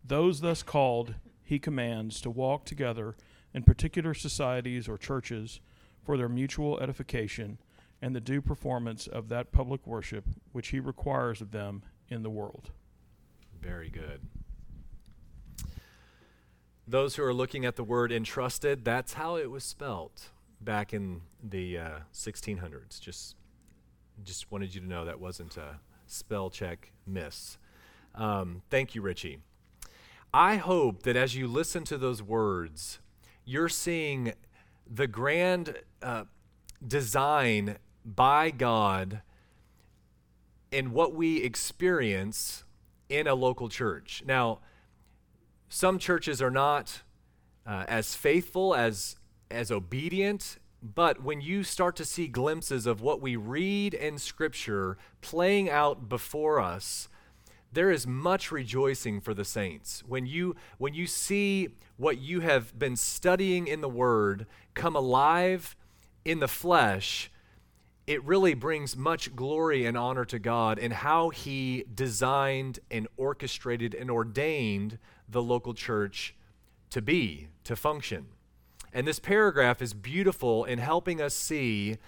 Those 0.05 0.41
thus 0.41 0.63
called, 0.63 1.15
he 1.43 1.59
commands 1.59 2.21
to 2.21 2.31
walk 2.31 2.65
together 2.65 3.17
in 3.53 3.63
particular 3.63 4.15
societies 4.15 4.89
or 4.89 4.99
churches 4.99 5.61
for 6.05 6.17
their 6.17 6.29
mutual 6.29 6.79
edification 6.81 7.59
and 8.03 8.15
the 8.15 8.21
due 8.21 8.41
performance 8.41 9.07
of 9.07 9.29
that 9.29 9.53
public 9.53 9.87
worship 9.87 10.25
which 10.53 10.69
he 10.69 10.81
requires 10.81 11.41
of 11.41 11.51
them 11.51 11.83
in 12.09 12.23
the 12.23 12.31
world. 12.31 12.71
Very 13.61 13.89
good. 13.89 14.21
Those 16.87 17.17
who 17.17 17.25
are 17.25 17.35
looking 17.35 17.65
at 17.65 17.77
the 17.77 17.83
word 17.83 18.13
entrusted, 18.13 18.85
that's 18.85 19.15
how 19.15 19.37
it 19.37 19.51
was 19.51 19.65
spelt 19.65 20.31
back 20.61 20.93
in 20.93 21.23
the 21.43 21.79
uh, 21.79 21.99
1600s. 22.13 23.01
Just, 23.01 23.37
just 24.25 24.51
wanted 24.51 24.75
you 24.75 24.81
to 24.81 24.87
know 24.87 25.05
that 25.05 25.21
wasn't 25.21 25.57
a 25.57 25.81
spell 26.07 26.51
check 26.51 26.93
miss. 27.07 27.59
Um, 28.15 28.63
thank 28.71 28.95
you, 28.95 29.03
Richie. 29.03 29.39
I 30.33 30.57
hope 30.57 31.03
that 31.03 31.17
as 31.17 31.35
you 31.35 31.47
listen 31.47 31.85
to 31.85 31.99
those 31.99 32.23
words, 32.23 32.99
you're 33.45 33.69
seeing 33.69 34.33
the 34.89 35.07
grand 35.07 35.77
uh, 36.03 36.25
design 36.87 37.79
by 38.05 38.51
God 38.51 39.23
in 40.71 40.93
what 40.93 41.15
we 41.15 41.43
experience 41.43 42.65
in 43.09 43.27
a 43.27 43.35
local 43.35 43.69
church. 43.69 44.23
Now, 44.27 44.61
some 45.69 45.99
churches 45.99 46.43
are 46.43 46.51
not 46.51 47.03
uh, 47.67 47.85
as 47.89 48.15
faithful, 48.15 48.75
as, 48.75 49.17
as 49.51 49.71
obedient, 49.71 50.59
but 50.83 51.23
when 51.23 51.41
you 51.41 51.65
start 51.65 51.97
to 51.97 52.05
see 52.05 52.29
glimpses 52.29 52.87
of 52.87 53.01
what 53.01 53.21
we 53.21 53.37
read 53.37 53.95
in 53.95 54.19
Scripture 54.19 54.99
playing 55.21 55.69
out 55.71 56.09
before 56.09 56.61
us, 56.61 57.09
there 57.73 57.91
is 57.91 58.07
much 58.07 58.53
rejoicing 58.53 59.21
for 59.21 59.35
the 59.35 59.45
saints. 59.45 60.03
When 60.07 60.27
you, 60.27 60.55
when 60.79 60.95
you 60.95 61.07
see 61.07 61.69
what 61.97 62.19
you 62.19 62.41
have 62.41 62.79
been 62.79 62.97
studying 62.97 63.67
in 63.67 63.81
the 63.81 63.89
Word 63.89 64.47
come 64.75 64.97
alive 64.97 65.77
in 66.25 66.41
the 66.41 66.49
flesh, 66.49 67.31
it 68.07 68.23
really 68.25 68.55
brings 68.55 68.97
much 68.97 69.35
glory 69.35 69.85
and 69.85 69.97
honor 69.97 70.25
to 70.27 70.39
God 70.39 70.79
in 70.79 70.93
how 70.93 71.31
He 71.31 71.85
designed 71.93 72.79
and 72.91 73.09
orchestrated 73.17 73.95
and 73.95 74.11
ordained 74.11 74.99
the 75.29 75.43
local 75.43 75.75
church 75.75 76.35
to 76.91 77.03
be, 77.03 77.49
to 77.65 77.75
function. 77.75 78.27
And 78.97 79.07
this 79.07 79.19
paragraph 79.19 79.83
is 79.83 79.93
beautiful 79.93 80.65
in 80.65 80.79
helping 80.79 81.21
us 81.21 81.35
see 81.35 81.99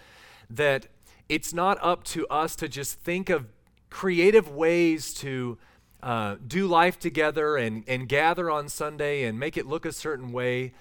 that 0.49 0.87
it's 1.29 1.53
not 1.53 1.77
up 1.83 2.03
to 2.05 2.27
us 2.29 2.57
to 2.57 2.67
just 2.67 3.01
think 3.01 3.29
of 3.29 3.45
creative 3.91 4.49
ways 4.49 5.13
to 5.13 5.59
uh, 6.03 6.37
do 6.47 6.67
life 6.67 6.99
together 6.99 7.59
and, 7.59 7.85
and 7.87 8.09
gather 8.09 8.51
on 8.51 8.71
Sunday 8.71 9.25
and 9.25 9.39
make 9.39 9.59
it 9.59 9.67
look 9.67 9.85
a 9.85 9.93
certain 9.93 10.33
way, 10.33 10.73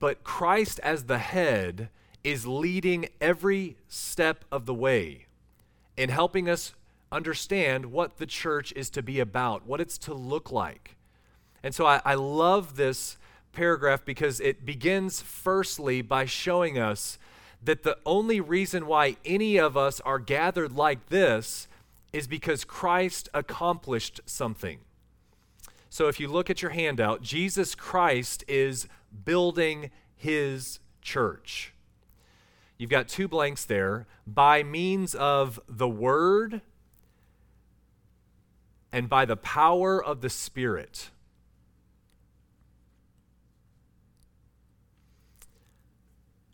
but 0.00 0.24
Christ 0.24 0.80
as 0.80 1.04
the 1.04 1.18
head 1.18 1.88
is 2.24 2.44
leading 2.44 3.08
every 3.20 3.76
step 3.86 4.44
of 4.50 4.66
the 4.66 4.74
way 4.74 5.26
in 5.96 6.08
helping 6.08 6.48
us 6.48 6.74
understand 7.12 7.92
what 7.92 8.18
the 8.18 8.26
church 8.26 8.72
is 8.74 8.90
to 8.90 9.04
be 9.04 9.20
about, 9.20 9.68
what 9.68 9.80
it's 9.80 9.98
to 9.98 10.14
look 10.14 10.50
like. 10.50 10.96
And 11.62 11.72
so 11.72 11.86
I, 11.86 12.00
I 12.04 12.14
love 12.14 12.74
this 12.74 13.18
paragraph 13.52 14.04
because 14.04 14.40
it 14.40 14.64
begins 14.64 15.20
firstly 15.20 16.02
by 16.02 16.24
showing 16.24 16.78
us 16.78 17.18
that 17.62 17.82
the 17.82 17.98
only 18.04 18.40
reason 18.40 18.86
why 18.86 19.16
any 19.24 19.58
of 19.58 19.76
us 19.76 20.00
are 20.00 20.18
gathered 20.18 20.72
like 20.72 21.08
this 21.08 21.68
is 22.12 22.26
because 22.26 22.64
Christ 22.64 23.28
accomplished 23.32 24.20
something. 24.26 24.80
So 25.88 26.08
if 26.08 26.18
you 26.18 26.28
look 26.28 26.50
at 26.50 26.62
your 26.62 26.72
handout, 26.72 27.22
Jesus 27.22 27.74
Christ 27.74 28.44
is 28.48 28.88
building 29.24 29.90
his 30.16 30.80
church. 31.02 31.72
You've 32.78 32.90
got 32.90 33.06
two 33.06 33.28
blanks 33.28 33.64
there. 33.64 34.06
By 34.26 34.62
means 34.62 35.14
of 35.14 35.60
the 35.68 35.88
Word 35.88 36.62
and 38.90 39.08
by 39.08 39.24
the 39.24 39.36
power 39.36 40.02
of 40.02 40.20
the 40.20 40.30
Spirit. 40.30 41.10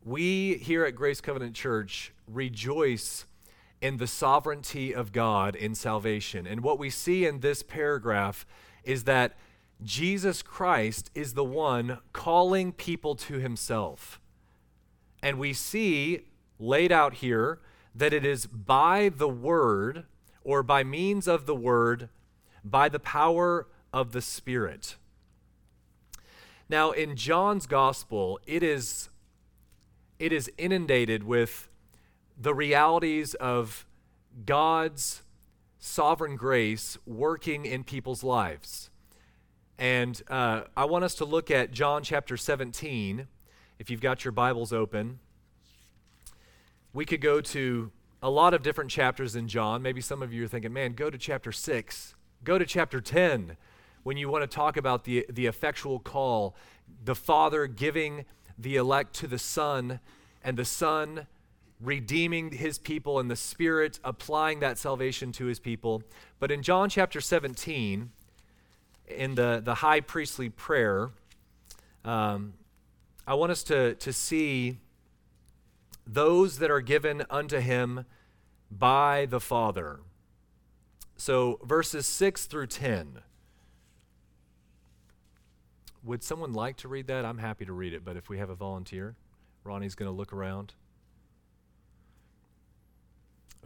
We 0.09 0.55
here 0.55 0.87
at 0.87 0.95
Grace 0.95 1.21
Covenant 1.21 1.55
Church 1.55 2.15
rejoice 2.27 3.27
in 3.83 3.99
the 3.99 4.07
sovereignty 4.07 4.95
of 4.95 5.13
God 5.13 5.55
in 5.55 5.75
salvation. 5.75 6.47
And 6.47 6.63
what 6.63 6.79
we 6.79 6.89
see 6.89 7.27
in 7.27 7.41
this 7.41 7.63
paragraph 7.63 8.47
is 8.85 9.05
that 9.05 9.37
Jesus 9.83 10.41
Christ 10.41 11.11
is 11.15 11.35
the 11.35 11.45
one 11.45 11.99
calling 12.15 12.73
people 12.73 13.17
to 13.17 13.35
himself. 13.35 14.19
And 15.23 15.39
we 15.39 15.53
see 15.53 16.23
laid 16.59 16.91
out 16.91 17.17
here 17.17 17.61
that 17.95 18.15
it 18.15 18.25
is 18.25 18.47
by 18.47 19.11
the 19.15 19.29
word 19.29 20.07
or 20.43 20.63
by 20.63 20.85
means 20.85 21.29
of 21.29 21.45
the 21.45 21.55
word, 21.55 22.09
by 22.65 22.89
the 22.89 22.99
power 22.99 23.67
of 23.93 24.13
the 24.13 24.23
Spirit. 24.23 24.97
Now, 26.67 26.93
in 26.93 27.15
John's 27.15 27.67
gospel, 27.67 28.41
it 28.47 28.63
is, 28.63 29.08
it 30.19 30.33
is 30.33 30.51
inundated 30.59 31.25
with 31.25 31.69
the 32.37 32.55
realities 32.55 33.35
of 33.35 33.87
God's 34.45 35.23
sovereign 35.79 36.37
grace 36.37 36.99
working 37.07 37.65
in 37.65 37.85
people's 37.85 38.23
lives. 38.23 38.91
And 39.79 40.21
uh, 40.29 40.63
I 40.77 40.85
want 40.87 41.05
us 41.05 41.15
to 41.17 41.25
look 41.25 41.51
at 41.51 41.71
John 41.71 42.03
chapter 42.03 42.37
17. 42.37 43.29
If 43.79 43.91
you've 43.91 44.01
got 44.01 44.25
your 44.25 44.33
Bibles 44.33 44.73
open, 44.73 45.21
we 46.93 47.05
could 47.05 47.21
go 47.21 47.41
to 47.41 47.93
a 48.21 48.31
lot 48.31 48.55
of 48.55 48.63
different 48.63 48.91
chapters 48.91 49.37
in 49.37 49.47
John. 49.47 49.83
Maybe 49.83 50.01
some 50.01 50.23
of 50.23 50.33
you 50.33 50.45
are 50.45 50.49
thinking, 50.49 50.73
man, 50.73 50.95
go 50.95 51.11
to 51.11 51.19
chapter 51.19 51.53
6, 51.53 52.17
go 52.43 52.59
to 52.59 52.67
chapter 52.67 53.01
10 53.01 53.57
when 54.03 54.17
you 54.17 54.29
want 54.29 54.43
to 54.43 54.49
talk 54.49 54.77
about 54.77 55.05
the, 55.05 55.27
the 55.29 55.47
effectual 55.47 55.99
call, 55.99 56.57
the 57.05 57.15
Father 57.15 57.67
giving 57.67 58.25
the 58.59 58.77
elect 58.77 59.15
to 59.17 59.27
the 59.27 59.39
Son, 59.39 60.01
and 60.43 60.57
the 60.57 60.65
Son 60.65 61.27
redeeming 61.81 62.51
his 62.51 62.79
people, 62.79 63.21
and 63.21 63.31
the 63.31 63.37
Spirit 63.37 64.01
applying 64.03 64.61
that 64.61 64.79
salvation 64.79 65.31
to 65.33 65.47
his 65.47 65.61
people. 65.61 66.03
But 66.41 66.51
in 66.51 66.63
John 66.63 66.89
chapter 66.89 67.21
17, 67.21 68.11
in 69.07 69.35
the, 69.37 69.63
the 69.65 69.75
high 69.77 70.01
priestly 70.01 70.49
prayer, 70.49 71.11
um, 72.05 72.55
I 73.27 73.35
want 73.35 73.53
us 73.53 73.63
to, 73.65 73.95
to 73.95 74.13
see 74.13 74.79
those 76.07 76.59
that 76.59 76.71
are 76.71 76.81
given 76.81 77.25
unto 77.31 77.59
him 77.59 78.07
by 78.71 79.27
the 79.27 79.41
Father. 79.41 80.01
So, 81.17 81.59
verses 81.63 82.07
6 82.07 82.47
through 82.47 82.69
10. 82.69 83.21
Would 86.05 86.23
someone 86.23 86.53
like 86.53 86.77
to 86.79 86.89
read 86.89 87.07
that? 87.09 87.25
I'm 87.25 87.39
happy 87.39 87.65
to 87.65 87.73
read 87.73 87.93
it, 87.93 88.05
but 88.05 88.17
if 88.17 88.29
we 88.29 88.39
have 88.39 88.51
a 88.51 88.55
volunteer, 88.55 89.17
Ronnie's 89.65 89.95
going 89.95 90.11
to 90.11 90.17
look 90.17 90.33
around. 90.33 90.75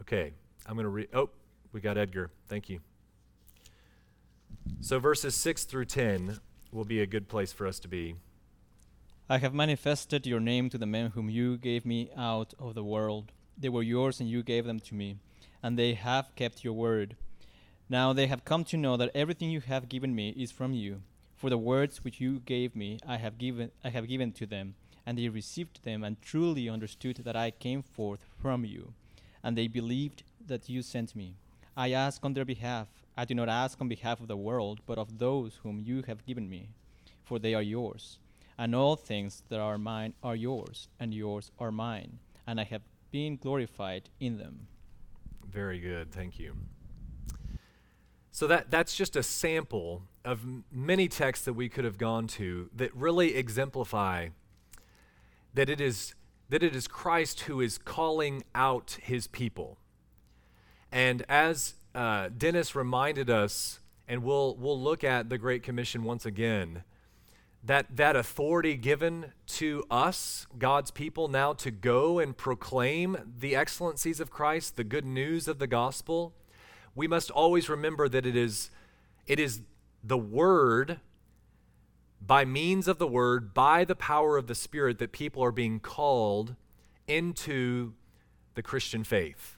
Okay, 0.01 0.33
I'm 0.65 0.73
going 0.73 0.85
to 0.85 0.89
read. 0.89 1.09
Oh, 1.13 1.29
we 1.71 1.79
got 1.79 1.97
Edgar. 1.97 2.31
Thank 2.47 2.69
you. 2.69 2.79
So, 4.81 4.99
verses 4.99 5.35
6 5.35 5.65
through 5.65 5.85
10 5.85 6.39
will 6.71 6.85
be 6.85 7.01
a 7.01 7.05
good 7.05 7.27
place 7.27 7.53
for 7.53 7.67
us 7.67 7.79
to 7.79 7.87
be. 7.87 8.15
I 9.29 9.37
have 9.37 9.53
manifested 9.53 10.27
your 10.27 10.39
name 10.39 10.69
to 10.69 10.77
the 10.77 10.85
men 10.85 11.11
whom 11.11 11.29
you 11.29 11.57
gave 11.57 11.85
me 11.85 12.09
out 12.17 12.53
of 12.59 12.75
the 12.75 12.83
world. 12.83 13.31
They 13.57 13.69
were 13.69 13.83
yours, 13.83 14.19
and 14.19 14.29
you 14.29 14.43
gave 14.43 14.65
them 14.65 14.79
to 14.81 14.95
me, 14.95 15.17
and 15.61 15.77
they 15.77 15.93
have 15.93 16.35
kept 16.35 16.63
your 16.63 16.73
word. 16.73 17.15
Now 17.87 18.11
they 18.11 18.27
have 18.27 18.43
come 18.43 18.63
to 18.65 18.77
know 18.77 18.97
that 18.97 19.11
everything 19.13 19.49
you 19.49 19.61
have 19.61 19.87
given 19.87 20.15
me 20.15 20.29
is 20.29 20.51
from 20.51 20.73
you. 20.73 21.03
For 21.43 21.49
the 21.49 21.57
words 21.57 22.05
which 22.05 22.21
you 22.21 22.39
gave 22.39 22.73
me, 22.73 22.99
I 23.05 23.17
have 23.17 23.37
given, 23.37 23.71
I 23.83 23.89
have 23.89 24.07
given 24.07 24.31
to 24.31 24.45
them, 24.45 24.75
and 25.05 25.17
they 25.17 25.27
received 25.27 25.83
them, 25.83 26.01
and 26.01 26.15
truly 26.21 26.69
understood 26.69 27.17
that 27.25 27.35
I 27.35 27.51
came 27.51 27.83
forth 27.83 28.23
from 28.41 28.63
you, 28.63 28.93
and 29.43 29.57
they 29.57 29.67
believed 29.67 30.23
that 30.47 30.69
you 30.69 30.81
sent 30.81 31.17
me. 31.17 31.35
I 31.75 31.91
ask 31.91 32.23
on 32.23 32.31
their 32.31 32.45
behalf. 32.45 32.87
I 33.17 33.25
do 33.25 33.35
not 33.35 33.49
ask 33.49 33.81
on 33.81 33.89
behalf 33.89 34.21
of 34.21 34.29
the 34.29 34.37
world, 34.37 34.79
but 34.85 34.97
of 34.97 35.19
those 35.19 35.59
whom 35.63 35.81
you 35.81 36.03
have 36.07 36.25
given 36.25 36.49
me, 36.49 36.69
for 37.25 37.39
they 37.39 37.53
are 37.53 37.61
yours 37.61 38.19
and 38.57 38.73
all 38.73 38.95
things 38.95 39.43
that 39.49 39.59
are 39.59 39.77
mine 39.77 40.13
are 40.23 40.37
yours, 40.37 40.87
and 40.97 41.13
yours 41.13 41.51
are 41.59 41.71
mine, 41.71 42.19
and 42.47 42.57
I 42.57 42.63
have 42.63 42.83
been 43.11 43.35
glorified 43.35 44.09
in 44.21 44.37
them. 44.37 44.67
Very 45.45 45.79
good, 45.79 46.09
thank 46.13 46.39
you. 46.39 46.55
So 48.33 48.47
that 48.47 48.71
that's 48.71 48.95
just 48.95 49.15
a 49.15 49.21
sample 49.21 50.01
of 50.25 50.41
many 50.71 51.07
texts 51.07 51.45
that 51.45 51.53
we 51.53 51.69
could 51.69 51.85
have 51.85 51.99
gone 51.99 52.25
to 52.27 52.67
that 52.75 52.93
really 52.95 53.35
exemplify 53.35 54.29
that 55.53 55.69
it 55.69 55.79
is 55.79 56.15
that 56.49 56.63
it 56.63 56.75
is 56.75 56.87
Christ 56.87 57.41
who 57.41 57.61
is 57.61 57.77
calling 57.77 58.43
out 58.55 58.97
his 59.03 59.27
people. 59.27 59.77
And 60.91 61.23
as 61.29 61.75
uh, 61.93 62.29
Dennis 62.35 62.73
reminded 62.73 63.29
us, 63.29 63.79
and 64.07 64.23
we'll 64.23 64.55
we'll 64.55 64.81
look 64.81 65.03
at 65.03 65.29
the 65.29 65.37
Great 65.37 65.61
Commission 65.61 66.03
once 66.03 66.25
again 66.25 66.83
that, 67.65 67.95
that 67.95 68.15
authority 68.15 68.75
given 68.75 69.31
to 69.47 69.85
us, 69.89 70.47
God's 70.57 70.91
people, 70.91 71.27
now 71.27 71.53
to 71.53 71.71
go 71.71 72.19
and 72.19 72.35
proclaim 72.35 73.31
the 73.39 73.55
excellencies 73.55 74.19
of 74.19 74.29
Christ, 74.29 74.75
the 74.75 74.83
good 74.83 75.05
news 75.05 75.47
of 75.47 75.59
the 75.59 75.67
gospel, 75.67 76.33
we 76.95 77.07
must 77.07 77.31
always 77.31 77.69
remember 77.69 78.07
that 78.09 78.25
it 78.25 78.35
is, 78.35 78.69
it 79.27 79.39
is 79.39 79.61
the 80.03 80.17
Word, 80.17 80.99
by 82.25 82.45
means 82.45 82.87
of 82.87 82.99
the 82.99 83.07
Word, 83.07 83.53
by 83.53 83.83
the 83.83 83.95
power 83.95 84.37
of 84.37 84.47
the 84.47 84.55
Spirit, 84.55 84.99
that 84.99 85.11
people 85.11 85.43
are 85.43 85.51
being 85.51 85.79
called 85.79 86.55
into 87.07 87.93
the 88.55 88.61
Christian 88.61 89.03
faith. 89.03 89.57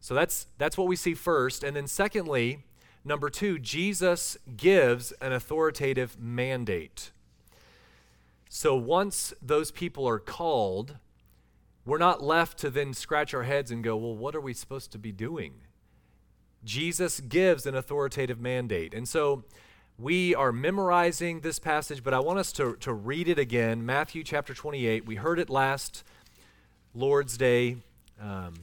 So 0.00 0.14
that's, 0.14 0.48
that's 0.58 0.76
what 0.76 0.86
we 0.86 0.96
see 0.96 1.14
first. 1.14 1.64
And 1.64 1.76
then, 1.76 1.86
secondly, 1.86 2.64
number 3.04 3.30
two, 3.30 3.58
Jesus 3.58 4.36
gives 4.56 5.12
an 5.12 5.32
authoritative 5.32 6.18
mandate. 6.18 7.10
So 8.48 8.76
once 8.76 9.32
those 9.40 9.70
people 9.70 10.06
are 10.06 10.18
called, 10.18 10.96
we're 11.86 11.98
not 11.98 12.22
left 12.22 12.58
to 12.58 12.70
then 12.70 12.94
scratch 12.94 13.34
our 13.34 13.42
heads 13.44 13.70
and 13.70 13.82
go, 13.82 13.96
well, 13.96 14.14
what 14.14 14.34
are 14.34 14.40
we 14.40 14.54
supposed 14.54 14.92
to 14.92 14.98
be 14.98 15.12
doing? 15.12 15.54
Jesus 16.64 17.20
gives 17.20 17.66
an 17.66 17.74
authoritative 17.74 18.40
mandate. 18.40 18.94
And 18.94 19.08
so 19.08 19.44
we 19.98 20.34
are 20.34 20.50
memorizing 20.50 21.40
this 21.40 21.58
passage, 21.58 22.02
but 22.02 22.14
I 22.14 22.20
want 22.20 22.38
us 22.38 22.52
to, 22.52 22.76
to 22.76 22.92
read 22.92 23.28
it 23.28 23.38
again. 23.38 23.84
Matthew 23.84 24.24
chapter 24.24 24.54
28. 24.54 25.06
We 25.06 25.16
heard 25.16 25.38
it 25.38 25.50
last 25.50 26.02
Lord's 26.94 27.36
Day, 27.36 27.76
um, 28.20 28.54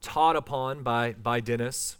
taught 0.00 0.36
upon 0.36 0.82
by, 0.82 1.12
by 1.12 1.40
Dennis. 1.40 1.96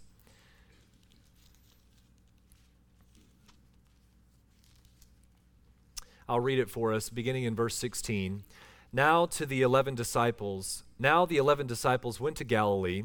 I'll 6.29 6.41
read 6.41 6.59
it 6.59 6.69
for 6.69 6.93
us, 6.93 7.09
beginning 7.09 7.45
in 7.45 7.55
verse 7.55 7.75
16. 7.77 8.43
Now 8.93 9.27
to 9.27 9.47
the 9.47 9.63
eleven 9.63 9.95
disciples, 9.95 10.83
now 10.99 11.25
the 11.25 11.37
eleven 11.37 11.67
disciples 11.67 12.21
went 12.21 12.37
to 12.37 12.45
Galilee, 12.45 13.05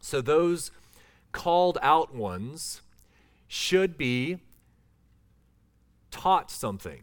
So 0.00 0.20
those 0.20 0.70
called 1.32 1.78
out 1.82 2.14
ones 2.14 2.82
should 3.46 3.96
be 3.96 4.38
taught 6.10 6.50
something. 6.50 7.02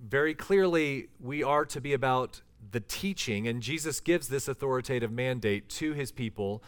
Very 0.00 0.34
clearly, 0.34 1.08
we 1.20 1.42
are 1.42 1.64
to 1.66 1.80
be 1.80 1.92
about 1.92 2.42
the 2.70 2.80
teaching, 2.80 3.48
and 3.48 3.62
Jesus 3.62 4.00
gives 4.00 4.28
this 4.28 4.48
authoritative 4.48 5.10
mandate 5.10 5.68
to 5.70 5.92
his 5.92 6.12
people 6.12 6.62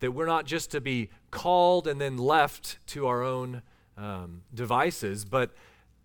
that 0.00 0.12
we're 0.12 0.26
not 0.26 0.44
just 0.44 0.70
to 0.72 0.80
be 0.80 1.10
called 1.30 1.86
and 1.86 2.00
then 2.00 2.16
left 2.16 2.78
to 2.88 3.06
our 3.06 3.22
own 3.22 3.62
um, 3.96 4.42
devices, 4.52 5.24
but 5.24 5.54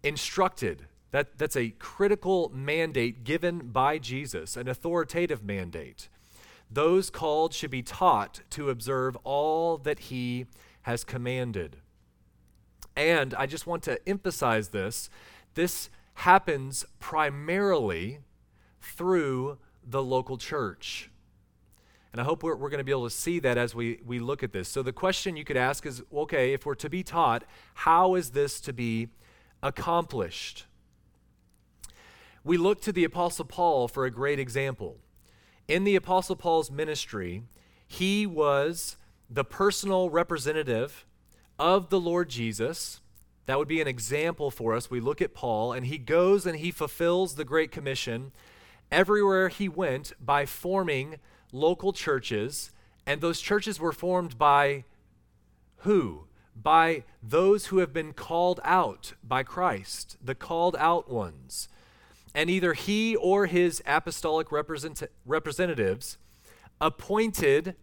instructed. 0.03 0.85
That, 1.11 1.37
that's 1.37 1.55
a 1.55 1.69
critical 1.71 2.51
mandate 2.53 3.23
given 3.23 3.69
by 3.71 3.97
Jesus, 3.97 4.55
an 4.55 4.67
authoritative 4.67 5.43
mandate. 5.43 6.07
Those 6.69 7.09
called 7.09 7.53
should 7.53 7.71
be 7.71 7.81
taught 7.81 8.41
to 8.51 8.69
observe 8.69 9.15
all 9.23 9.77
that 9.79 9.99
he 9.99 10.45
has 10.83 11.03
commanded. 11.03 11.77
And 12.95 13.33
I 13.33 13.45
just 13.45 13.65
want 13.65 13.83
to 13.83 14.07
emphasize 14.07 14.69
this 14.69 15.09
this 15.55 15.89
happens 16.13 16.85
primarily 16.99 18.19
through 18.81 19.57
the 19.83 20.03
local 20.03 20.37
church. 20.37 21.09
And 22.11 22.21
I 22.21 22.23
hope 22.23 22.43
we're, 22.43 22.55
we're 22.55 22.69
going 22.69 22.79
to 22.79 22.83
be 22.83 22.91
able 22.91 23.09
to 23.09 23.15
see 23.15 23.39
that 23.39 23.57
as 23.57 23.73
we, 23.73 23.99
we 24.05 24.19
look 24.19 24.43
at 24.43 24.51
this. 24.51 24.69
So 24.69 24.83
the 24.83 24.93
question 24.93 25.35
you 25.35 25.43
could 25.43 25.57
ask 25.57 25.85
is 25.85 26.03
okay, 26.13 26.53
if 26.53 26.65
we're 26.65 26.75
to 26.75 26.89
be 26.89 27.03
taught, 27.03 27.43
how 27.73 28.15
is 28.15 28.31
this 28.31 28.61
to 28.61 28.73
be 28.73 29.09
accomplished. 29.61 30.65
We 32.43 32.57
look 32.57 32.81
to 32.81 32.91
the 32.91 33.03
Apostle 33.03 33.45
Paul 33.45 33.87
for 33.87 34.05
a 34.05 34.11
great 34.11 34.39
example. 34.39 34.97
In 35.69 35.83
the 35.83 35.95
Apostle 35.95 36.35
Paul's 36.35 36.71
ministry, 36.71 37.43
he 37.87 38.25
was 38.25 38.97
the 39.29 39.43
personal 39.43 40.09
representative 40.09 41.05
of 41.59 41.91
the 41.91 41.99
Lord 41.99 42.27
Jesus. 42.27 43.01
That 43.45 43.59
would 43.59 43.67
be 43.67 43.79
an 43.79 43.87
example 43.87 44.49
for 44.49 44.73
us. 44.73 44.89
We 44.89 44.99
look 44.99 45.21
at 45.21 45.35
Paul, 45.35 45.71
and 45.71 45.85
he 45.85 45.99
goes 45.99 46.47
and 46.47 46.57
he 46.57 46.71
fulfills 46.71 47.35
the 47.35 47.45
Great 47.45 47.71
Commission 47.71 48.31
everywhere 48.91 49.47
he 49.49 49.69
went 49.69 50.11
by 50.19 50.47
forming 50.47 51.17
local 51.51 51.93
churches, 51.93 52.71
and 53.05 53.21
those 53.21 53.39
churches 53.39 53.79
were 53.79 53.93
formed 53.93 54.39
by 54.39 54.85
who? 55.81 56.23
By 56.55 57.03
those 57.21 57.67
who 57.67 57.77
have 57.77 57.93
been 57.93 58.13
called 58.13 58.59
out 58.63 59.13
by 59.23 59.43
Christ, 59.43 60.17
the 60.19 60.33
called 60.33 60.75
out 60.79 61.11
ones. 61.11 61.69
And 62.33 62.49
either 62.49 62.73
he 62.73 63.15
or 63.15 63.47
his 63.47 63.81
apostolic 63.85 64.51
represent- 64.51 65.09
representatives 65.25 66.17
appointed, 66.79 67.75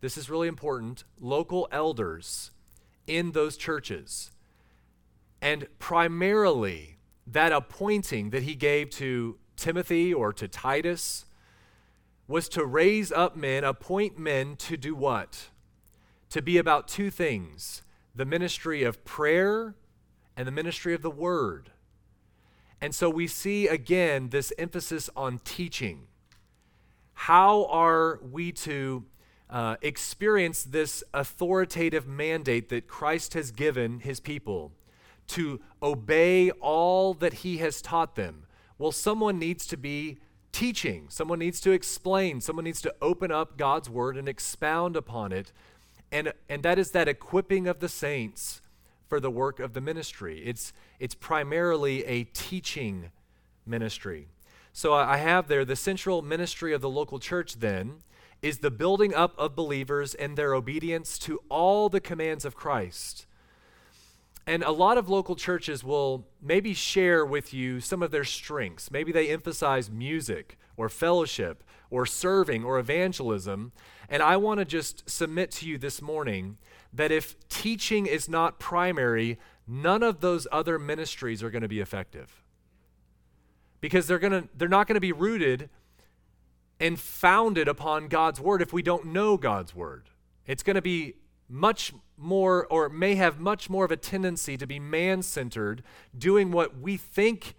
this 0.00 0.16
is 0.16 0.30
really 0.30 0.48
important, 0.48 1.04
local 1.18 1.68
elders 1.72 2.50
in 3.06 3.32
those 3.32 3.56
churches. 3.56 4.30
And 5.42 5.66
primarily, 5.78 6.98
that 7.26 7.52
appointing 7.52 8.30
that 8.30 8.42
he 8.44 8.54
gave 8.54 8.90
to 8.90 9.38
Timothy 9.56 10.12
or 10.12 10.32
to 10.32 10.48
Titus 10.48 11.26
was 12.28 12.48
to 12.50 12.64
raise 12.64 13.10
up 13.10 13.36
men, 13.36 13.64
appoint 13.64 14.18
men 14.18 14.56
to 14.56 14.76
do 14.76 14.94
what? 14.94 15.48
To 16.30 16.40
be 16.40 16.58
about 16.58 16.88
two 16.88 17.10
things 17.10 17.82
the 18.14 18.24
ministry 18.24 18.82
of 18.82 19.04
prayer 19.04 19.74
and 20.36 20.46
the 20.46 20.52
ministry 20.52 20.94
of 20.94 21.02
the 21.02 21.10
word. 21.10 21.70
And 22.80 22.94
so 22.94 23.10
we 23.10 23.26
see 23.26 23.68
again 23.68 24.30
this 24.30 24.52
emphasis 24.58 25.10
on 25.14 25.40
teaching. 25.44 26.06
How 27.12 27.66
are 27.66 28.18
we 28.22 28.52
to 28.52 29.04
uh, 29.50 29.76
experience 29.82 30.62
this 30.62 31.04
authoritative 31.12 32.06
mandate 32.06 32.68
that 32.70 32.86
Christ 32.86 33.34
has 33.34 33.50
given 33.50 34.00
his 34.00 34.20
people 34.20 34.72
to 35.28 35.60
obey 35.82 36.50
all 36.52 37.14
that 37.14 37.34
he 37.34 37.58
has 37.58 37.82
taught 37.82 38.16
them? 38.16 38.46
Well, 38.78 38.92
someone 38.92 39.38
needs 39.38 39.66
to 39.66 39.76
be 39.76 40.18
teaching, 40.52 41.06
someone 41.10 41.38
needs 41.38 41.60
to 41.60 41.70
explain, 41.70 42.40
someone 42.40 42.64
needs 42.64 42.80
to 42.82 42.94
open 43.02 43.30
up 43.30 43.56
God's 43.56 43.90
word 43.90 44.16
and 44.16 44.28
expound 44.28 44.96
upon 44.96 45.32
it 45.32 45.52
and, 46.12 46.32
and 46.48 46.62
that 46.62 46.78
is 46.78 46.90
that 46.90 47.08
equipping 47.08 47.66
of 47.66 47.80
the 47.80 47.88
saints 47.88 48.59
for 49.10 49.20
the 49.20 49.30
work 49.30 49.58
of 49.60 49.74
the 49.74 49.80
ministry. 49.80 50.40
It's, 50.46 50.72
it's 51.00 51.14
primarily 51.14 52.04
a 52.06 52.24
teaching 52.24 53.10
ministry. 53.66 54.28
So 54.72 54.94
I 54.94 55.16
have 55.16 55.48
there 55.48 55.64
the 55.64 55.76
central 55.76 56.22
ministry 56.22 56.72
of 56.72 56.80
the 56.80 56.88
local 56.88 57.18
church, 57.18 57.58
then, 57.58 57.96
is 58.40 58.58
the 58.58 58.70
building 58.70 59.12
up 59.12 59.34
of 59.36 59.56
believers 59.56 60.14
and 60.14 60.36
their 60.36 60.54
obedience 60.54 61.18
to 61.18 61.40
all 61.48 61.88
the 61.88 62.00
commands 62.00 62.44
of 62.44 62.54
Christ. 62.54 63.26
And 64.46 64.62
a 64.62 64.70
lot 64.70 64.96
of 64.96 65.08
local 65.08 65.34
churches 65.34 65.82
will 65.82 66.26
maybe 66.40 66.72
share 66.72 67.26
with 67.26 67.52
you 67.52 67.80
some 67.80 68.02
of 68.02 68.12
their 68.12 68.24
strengths. 68.24 68.92
Maybe 68.92 69.10
they 69.10 69.28
emphasize 69.28 69.90
music 69.90 70.56
or 70.76 70.88
fellowship 70.88 71.64
or 71.90 72.06
serving 72.06 72.64
or 72.64 72.78
evangelism. 72.78 73.72
And 74.08 74.22
I 74.22 74.36
want 74.36 74.60
to 74.60 74.64
just 74.64 75.10
submit 75.10 75.50
to 75.52 75.66
you 75.66 75.78
this 75.78 76.00
morning 76.00 76.58
that 76.92 77.12
if 77.12 77.36
teaching 77.48 78.06
is 78.06 78.28
not 78.28 78.58
primary, 78.58 79.38
none 79.66 80.02
of 80.02 80.20
those 80.20 80.46
other 80.50 80.78
ministries 80.78 81.42
are 81.42 81.50
going 81.50 81.62
to 81.62 81.68
be 81.68 81.80
effective. 81.80 82.42
Because 83.80 84.06
they're 84.06 84.18
to 84.18 84.48
they're 84.56 84.68
not 84.68 84.86
going 84.86 84.96
to 84.96 85.00
be 85.00 85.12
rooted 85.12 85.70
and 86.78 86.98
founded 86.98 87.68
upon 87.68 88.08
God's 88.08 88.40
word 88.40 88.62
if 88.62 88.72
we 88.72 88.82
don't 88.82 89.06
know 89.06 89.36
God's 89.36 89.74
word. 89.74 90.08
It's 90.46 90.62
going 90.62 90.76
to 90.76 90.82
be 90.82 91.14
much 91.48 91.92
more 92.16 92.66
or 92.66 92.88
may 92.88 93.14
have 93.14 93.38
much 93.38 93.70
more 93.70 93.84
of 93.84 93.90
a 93.90 93.96
tendency 93.96 94.56
to 94.56 94.66
be 94.66 94.78
man-centered, 94.78 95.82
doing 96.16 96.50
what 96.50 96.78
we 96.78 96.96
think 96.96 97.54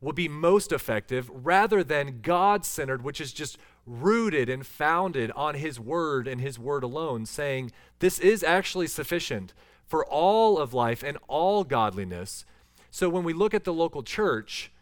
will 0.00 0.12
be 0.12 0.28
most 0.28 0.72
effective 0.72 1.30
rather 1.32 1.82
than 1.82 2.20
God-centered, 2.22 3.02
which 3.02 3.20
is 3.20 3.32
just 3.32 3.58
rooted 3.86 4.48
and 4.48 4.66
founded 4.66 5.30
on 5.32 5.54
His 5.54 5.78
Word 5.78 6.26
and 6.26 6.40
His 6.40 6.58
Word 6.58 6.82
alone, 6.82 7.24
saying, 7.24 7.72
This 8.00 8.18
is 8.18 8.42
actually 8.42 8.88
sufficient 8.88 9.54
for 9.86 10.04
all 10.04 10.58
of 10.58 10.74
life 10.74 11.02
and 11.02 11.16
all 11.28 11.64
godliness. 11.64 12.44
So 12.90 13.08
when 13.08 13.24
we 13.24 13.32
look 13.32 13.54
at 13.54 13.64
the 13.64 13.72
local 13.72 14.02
church, 14.02 14.72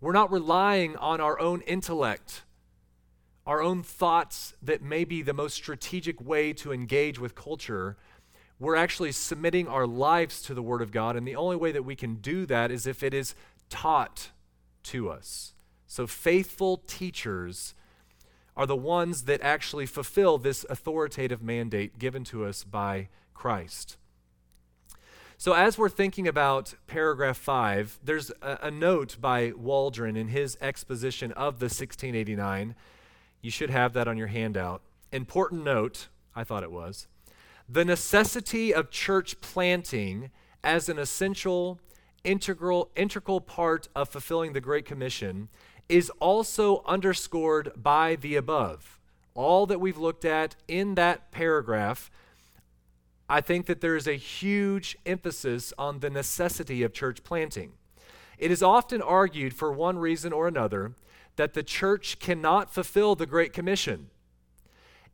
we're 0.00 0.12
not 0.12 0.32
relying 0.32 0.96
on 0.96 1.20
our 1.20 1.38
own 1.38 1.60
intellect, 1.62 2.42
our 3.46 3.62
own 3.62 3.82
thoughts 3.82 4.54
that 4.62 4.82
may 4.82 5.04
be 5.04 5.22
the 5.22 5.34
most 5.34 5.54
strategic 5.54 6.20
way 6.20 6.52
to 6.54 6.72
engage 6.72 7.18
with 7.18 7.34
culture. 7.34 7.96
We're 8.58 8.76
actually 8.76 9.12
submitting 9.12 9.68
our 9.68 9.86
lives 9.86 10.40
to 10.42 10.54
the 10.54 10.62
Word 10.62 10.80
of 10.80 10.92
God, 10.92 11.16
and 11.16 11.26
the 11.26 11.36
only 11.36 11.56
way 11.56 11.72
that 11.72 11.84
we 11.84 11.96
can 11.96 12.16
do 12.16 12.46
that 12.46 12.70
is 12.70 12.86
if 12.86 13.02
it 13.02 13.12
is 13.12 13.34
taught 13.68 14.30
to 14.84 15.10
us. 15.10 15.52
So, 15.86 16.06
faithful 16.06 16.78
teachers 16.86 17.74
are 18.56 18.66
the 18.66 18.76
ones 18.76 19.22
that 19.22 19.40
actually 19.42 19.86
fulfill 19.86 20.38
this 20.38 20.64
authoritative 20.70 21.42
mandate 21.42 21.98
given 21.98 22.24
to 22.24 22.44
us 22.44 22.64
by 22.64 23.08
Christ. 23.32 23.96
So, 25.36 25.52
as 25.52 25.76
we're 25.76 25.88
thinking 25.88 26.28
about 26.28 26.74
paragraph 26.86 27.36
5, 27.36 27.98
there's 28.02 28.30
a, 28.40 28.58
a, 28.62 28.70
note 28.70 29.16
by 29.20 29.52
Waldron 29.56 30.16
in 30.16 30.28
his 30.28 30.56
exposition 30.60 31.32
of 31.32 31.58
the 31.58 31.64
1689. 31.64 32.74
You 33.42 33.50
should 33.50 33.70
have 33.70 33.92
that 33.94 34.06
on 34.06 34.16
your 34.16 34.28
handout. 34.28 34.80
Important 35.12 35.64
note, 35.64 36.08
I 36.36 36.44
thought 36.44 36.62
it 36.62 36.70
was. 36.70 37.08
The 37.68 37.84
necessity 37.84 38.72
of 38.72 38.90
church 38.90 39.40
planting 39.40 40.30
as 40.62 40.88
an 40.88 40.98
essential, 40.98 41.80
integral, 42.22 42.90
integral 42.94 43.40
part 43.40 43.88
of 43.94 44.08
fulfilling 44.08 44.52
the 44.52 44.60
Great 44.60 44.86
Commission 44.86 45.48
is 45.88 46.10
also 46.20 46.82
underscored 46.86 47.72
by 47.76 48.16
the 48.16 48.36
above. 48.36 48.98
All 49.34 49.66
that 49.66 49.80
we've 49.80 49.98
looked 49.98 50.24
at 50.24 50.56
in 50.68 50.94
that 50.94 51.30
paragraph, 51.30 52.10
I 53.28 53.40
think 53.40 53.66
that 53.66 53.80
there 53.80 53.96
is 53.96 54.06
a 54.06 54.14
huge 54.14 54.96
emphasis 55.04 55.72
on 55.78 56.00
the 56.00 56.10
necessity 56.10 56.82
of 56.82 56.92
church 56.92 57.24
planting. 57.24 57.72
It 58.38 58.50
is 58.50 58.62
often 58.62 59.00
argued, 59.00 59.54
for 59.54 59.72
one 59.72 59.98
reason 59.98 60.32
or 60.32 60.48
another, 60.48 60.92
that 61.36 61.54
the 61.54 61.62
church 61.62 62.18
cannot 62.18 62.72
fulfill 62.72 63.14
the 63.14 63.26
Great 63.26 63.52
Commission. 63.52 64.10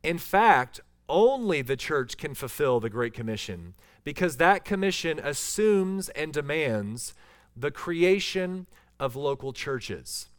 In 0.03 0.17
fact, 0.17 0.79
only 1.07 1.61
the 1.61 1.77
church 1.77 2.17
can 2.17 2.33
fulfill 2.33 2.79
the 2.79 2.89
Great 2.89 3.13
Commission 3.13 3.73
because 4.03 4.37
that 4.37 4.65
commission 4.65 5.19
assumes 5.19 6.09
and 6.09 6.33
demands 6.33 7.13
the 7.55 7.71
creation 7.71 8.67
of 8.99 9.15
local 9.15 9.53
churches. 9.53 10.29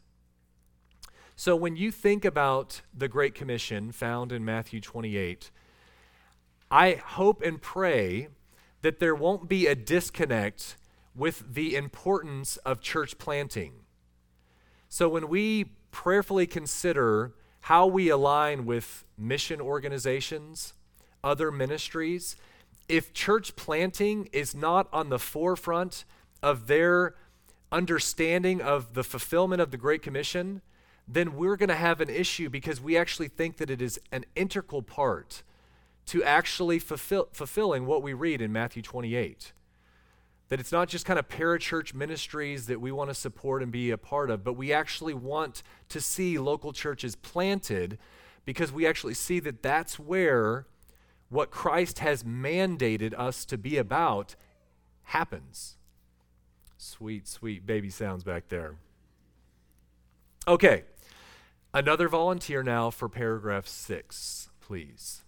So 1.35 1.55
when 1.55 1.75
you 1.75 1.91
think 1.91 2.25
about 2.25 2.81
the 2.93 3.07
Great 3.07 3.33
Commission 3.33 3.91
found 3.91 4.31
in 4.31 4.45
Matthew 4.45 4.79
28, 4.79 5.49
I 6.69 6.93
hope 6.93 7.41
and 7.41 7.61
pray 7.61 8.27
that 8.81 8.99
there 8.99 9.15
won't 9.15 9.49
be 9.49 9.65
a 9.65 9.75
disconnect 9.75 10.77
with 11.15 11.53
the 11.53 11.75
importance 11.75 12.57
of 12.57 12.81
church 12.81 13.17
planting. 13.17 13.73
So 14.89 15.09
when 15.09 15.27
we 15.27 15.65
prayerfully 15.91 16.45
consider 16.45 17.33
how 17.61 17.87
we 17.87 18.09
align 18.09 18.65
with 18.65 19.05
mission 19.17 19.61
organizations, 19.61 20.73
other 21.23 21.51
ministries, 21.51 22.35
if 22.87 23.13
church 23.13 23.55
planting 23.55 24.29
is 24.31 24.53
not 24.53 24.87
on 24.91 25.09
the 25.09 25.19
forefront 25.19 26.05
of 26.43 26.67
their 26.67 27.15
understanding 27.71 28.61
of 28.61 28.93
the 28.93 29.03
fulfillment 29.03 29.61
of 29.61 29.71
the 29.71 29.77
Great 29.77 30.01
Commission, 30.01 30.61
then 31.07 31.35
we're 31.35 31.57
going 31.57 31.69
to 31.69 31.75
have 31.75 32.01
an 32.01 32.09
issue 32.09 32.49
because 32.49 32.79
we 32.79 32.97
actually 32.97 33.27
think 33.27 33.57
that 33.57 33.69
it 33.69 33.81
is 33.81 33.99
an 34.11 34.25
integral 34.35 34.81
part 34.81 35.43
to 36.05 36.23
actually 36.23 36.79
fulfill, 36.79 37.29
fulfilling 37.31 37.85
what 37.85 38.01
we 38.01 38.13
read 38.13 38.41
in 38.41 38.51
Matthew 38.51 38.81
28. 38.81 39.53
That 40.49 40.59
it's 40.59 40.71
not 40.71 40.87
just 40.87 41.05
kind 41.05 41.17
of 41.17 41.27
parachurch 41.27 41.93
ministries 41.93 42.67
that 42.67 42.79
we 42.79 42.91
want 42.91 43.09
to 43.09 43.13
support 43.13 43.63
and 43.63 43.71
be 43.71 43.91
a 43.91 43.97
part 43.97 44.29
of, 44.29 44.43
but 44.43 44.53
we 44.53 44.71
actually 44.71 45.13
want 45.13 45.63
to 45.89 45.99
see 46.01 46.37
local 46.37 46.73
churches 46.73 47.15
planted 47.15 47.97
because 48.45 48.71
we 48.71 48.85
actually 48.85 49.13
see 49.13 49.39
that 49.39 49.63
that's 49.63 49.97
where 49.97 50.67
what 51.29 51.49
Christ 51.49 51.99
has 51.99 52.23
mandated 52.23 53.17
us 53.17 53.45
to 53.45 53.57
be 53.57 53.77
about 53.77 54.35
happens. 55.03 55.77
Sweet, 56.77 57.27
sweet 57.27 57.65
baby 57.65 57.89
sounds 57.89 58.23
back 58.23 58.49
there. 58.49 58.75
Okay, 60.47 60.83
Another 61.75 62.07
volunteer 62.07 62.61
now 62.61 62.91
for 62.91 63.09
paragraph 63.09 63.65
six, 63.67 64.49
please. 64.61 65.23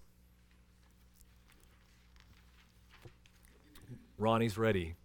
Ronnie's 4.19 4.55
ready. 4.55 4.95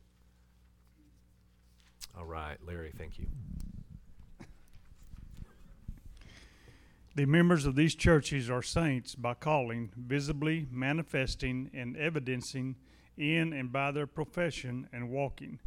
All 2.18 2.26
right, 2.26 2.58
Larry, 2.66 2.92
thank 2.96 3.18
you. 3.18 3.26
The 7.14 7.24
members 7.24 7.64
of 7.64 7.74
these 7.74 7.94
churches 7.94 8.50
are 8.50 8.62
saints 8.62 9.14
by 9.14 9.32
calling, 9.32 9.90
visibly 9.96 10.66
manifesting, 10.70 11.70
and 11.72 11.96
evidencing 11.96 12.76
in 13.16 13.54
and 13.54 13.72
by 13.72 13.92
their 13.92 14.06
profession 14.06 14.88
and 14.92 15.08
walking 15.08 15.58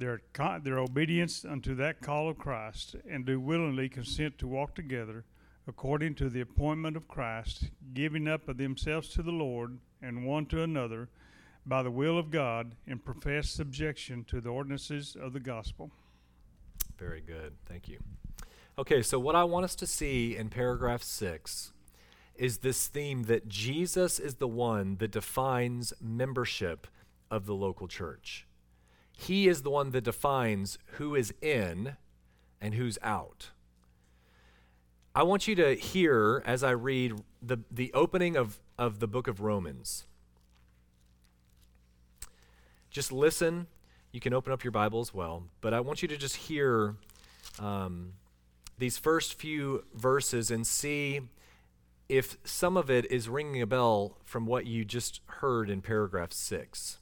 their, 0.00 0.22
their 0.62 0.78
obedience 0.78 1.44
unto 1.44 1.74
that 1.76 2.00
call 2.00 2.28
of 2.28 2.38
Christ, 2.38 2.96
and 3.08 3.24
do 3.24 3.38
willingly 3.38 3.88
consent 3.88 4.38
to 4.38 4.48
walk 4.48 4.74
together 4.74 5.24
according 5.68 6.14
to 6.16 6.28
the 6.28 6.40
appointment 6.40 6.96
of 6.96 7.06
Christ, 7.06 7.70
giving 7.94 8.26
up 8.26 8.48
of 8.48 8.56
themselves 8.56 9.10
to 9.10 9.22
the 9.22 9.30
Lord 9.30 9.78
and 10.02 10.26
one 10.26 10.46
to 10.46 10.62
another, 10.62 11.08
by 11.66 11.82
the 11.82 11.90
will 11.90 12.18
of 12.18 12.30
God 12.30 12.74
and 12.86 13.04
profess 13.04 13.50
subjection 13.50 14.24
to 14.24 14.40
the 14.40 14.48
ordinances 14.48 15.16
of 15.20 15.34
the 15.34 15.40
gospel. 15.40 15.90
Very 16.98 17.20
good. 17.20 17.52
Thank 17.66 17.86
you. 17.86 17.98
Okay, 18.78 19.02
so 19.02 19.18
what 19.18 19.36
I 19.36 19.44
want 19.44 19.64
us 19.64 19.74
to 19.76 19.86
see 19.86 20.36
in 20.36 20.48
paragraph 20.48 21.02
six 21.02 21.72
is 22.34 22.58
this 22.58 22.88
theme 22.88 23.24
that 23.24 23.48
Jesus 23.48 24.18
is 24.18 24.36
the 24.36 24.48
one 24.48 24.96
that 24.96 25.10
defines 25.10 25.92
membership 26.00 26.86
of 27.30 27.44
the 27.44 27.54
local 27.54 27.86
church. 27.86 28.46
He 29.20 29.48
is 29.48 29.60
the 29.60 29.70
one 29.70 29.90
that 29.90 30.04
defines 30.04 30.78
who 30.92 31.14
is 31.14 31.34
in 31.42 31.96
and 32.58 32.74
who's 32.74 32.98
out. 33.02 33.50
I 35.14 35.24
want 35.24 35.46
you 35.46 35.54
to 35.56 35.74
hear 35.74 36.42
as 36.46 36.64
I 36.64 36.70
read 36.70 37.20
the, 37.42 37.58
the 37.70 37.92
opening 37.92 38.36
of, 38.36 38.60
of 38.78 38.98
the 38.98 39.06
book 39.06 39.28
of 39.28 39.42
Romans. 39.42 40.06
Just 42.88 43.12
listen. 43.12 43.66
You 44.10 44.20
can 44.20 44.32
open 44.32 44.54
up 44.54 44.64
your 44.64 44.70
Bible 44.70 45.00
as 45.00 45.12
well, 45.12 45.42
but 45.60 45.74
I 45.74 45.80
want 45.80 46.00
you 46.00 46.08
to 46.08 46.16
just 46.16 46.36
hear 46.36 46.96
um, 47.58 48.14
these 48.78 48.96
first 48.96 49.34
few 49.34 49.84
verses 49.94 50.50
and 50.50 50.66
see 50.66 51.20
if 52.08 52.38
some 52.42 52.78
of 52.78 52.88
it 52.88 53.04
is 53.12 53.28
ringing 53.28 53.60
a 53.60 53.66
bell 53.66 54.16
from 54.24 54.46
what 54.46 54.64
you 54.64 54.86
just 54.86 55.20
heard 55.26 55.68
in 55.68 55.82
paragraph 55.82 56.32
six. 56.32 56.96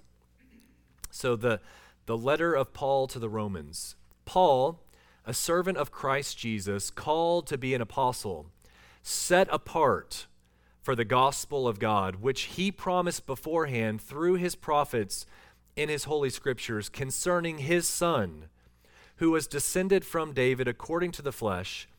So, 1.11 1.37
the, 1.37 1.61
the 2.09 2.17
letter 2.17 2.55
of 2.55 2.73
Paul 2.73 3.07
to 3.07 3.19
the 3.19 3.29
Romans. 3.29 3.95
Paul, 4.25 4.81
a 5.27 5.35
servant 5.35 5.77
of 5.77 5.93
Christ 5.93 6.39
Jesus, 6.39 6.91
called 6.91 7.47
to 7.49 7.59
be 7.59 7.75
an 7.75 7.83
apostle, 7.83 8.47
set 9.03 9.47
apart 9.53 10.27
for 10.81 10.97
the 10.97 11.05
gospel 11.05 11.69
of 11.69 11.79
God, 11.79 12.17
which 12.17 12.45
he 12.45 12.73
promised 12.73 13.27
beforehand 13.27 14.01
through 14.01 14.37
his 14.37 14.55
prophets 14.55 15.27
in 15.77 15.91
his 15.91 16.05
holy 16.05 16.31
scriptures 16.31 16.89
concerning 16.89 17.59
his 17.59 17.87
son, 17.87 18.45
who 19.17 19.31
was 19.31 19.47
descended 19.47 20.03
from 20.03 20.33
David 20.33 20.67
according 20.67 21.13
to 21.13 21.21
the 21.21 21.31
flesh, 21.31 21.91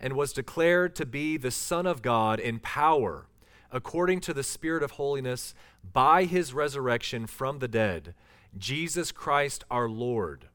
and 0.00 0.14
was 0.14 0.32
declared 0.32 0.96
to 0.96 1.04
be 1.04 1.36
the 1.36 1.50
Son 1.50 1.86
of 1.86 2.00
God 2.00 2.40
in 2.40 2.58
power, 2.58 3.26
according 3.70 4.20
to 4.20 4.32
the 4.32 4.42
Spirit 4.42 4.82
of 4.82 4.92
holiness, 4.92 5.54
by 5.92 6.24
his 6.24 6.54
resurrection 6.54 7.26
from 7.26 7.58
the 7.58 7.68
dead, 7.68 8.14
Jesus 8.58 9.12
Christ 9.12 9.64
our 9.70 9.88
Lord, 9.88 10.48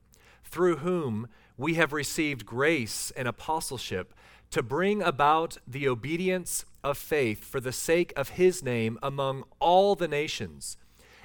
through 0.44 0.78
whom 0.78 1.28
we 1.58 1.76
have 1.76 1.94
received 1.94 2.46
grace 2.46 3.12
and 3.16 3.28
apostleship 3.28 4.14
to 4.52 4.62
bring 4.62 5.02
about 5.02 5.58
the 5.68 5.88
obedience 5.88 6.66
of 6.84 6.98
faith 6.98 7.44
for 7.44 7.60
the 7.60 7.72
sake 7.72 8.14
of 8.16 8.30
his 8.30 8.62
name 8.64 9.00
among 9.02 9.44
all 9.60 9.96
the 9.96 10.08
nations, 10.08 10.78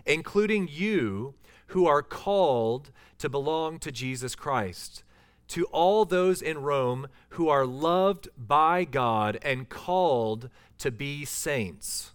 including 0.07 0.69
you 0.71 1.35
who 1.69 1.87
are 1.87 2.03
called 2.03 2.91
to 3.19 3.29
belong 3.29 3.79
to 3.79 3.93
Jesus 3.93 4.35
Christ. 4.35 5.03
To 5.49 5.65
all 5.67 6.05
those 6.05 6.43
in 6.43 6.59
Rome 6.59 7.09
who 7.31 7.49
are 7.49 7.67
loved 7.67 8.29
by 8.37 8.85
God 8.85 9.39
and 9.43 9.69
called 9.69 10.51
to 10.79 10.91
be 10.91 11.25
saints, 11.25 12.13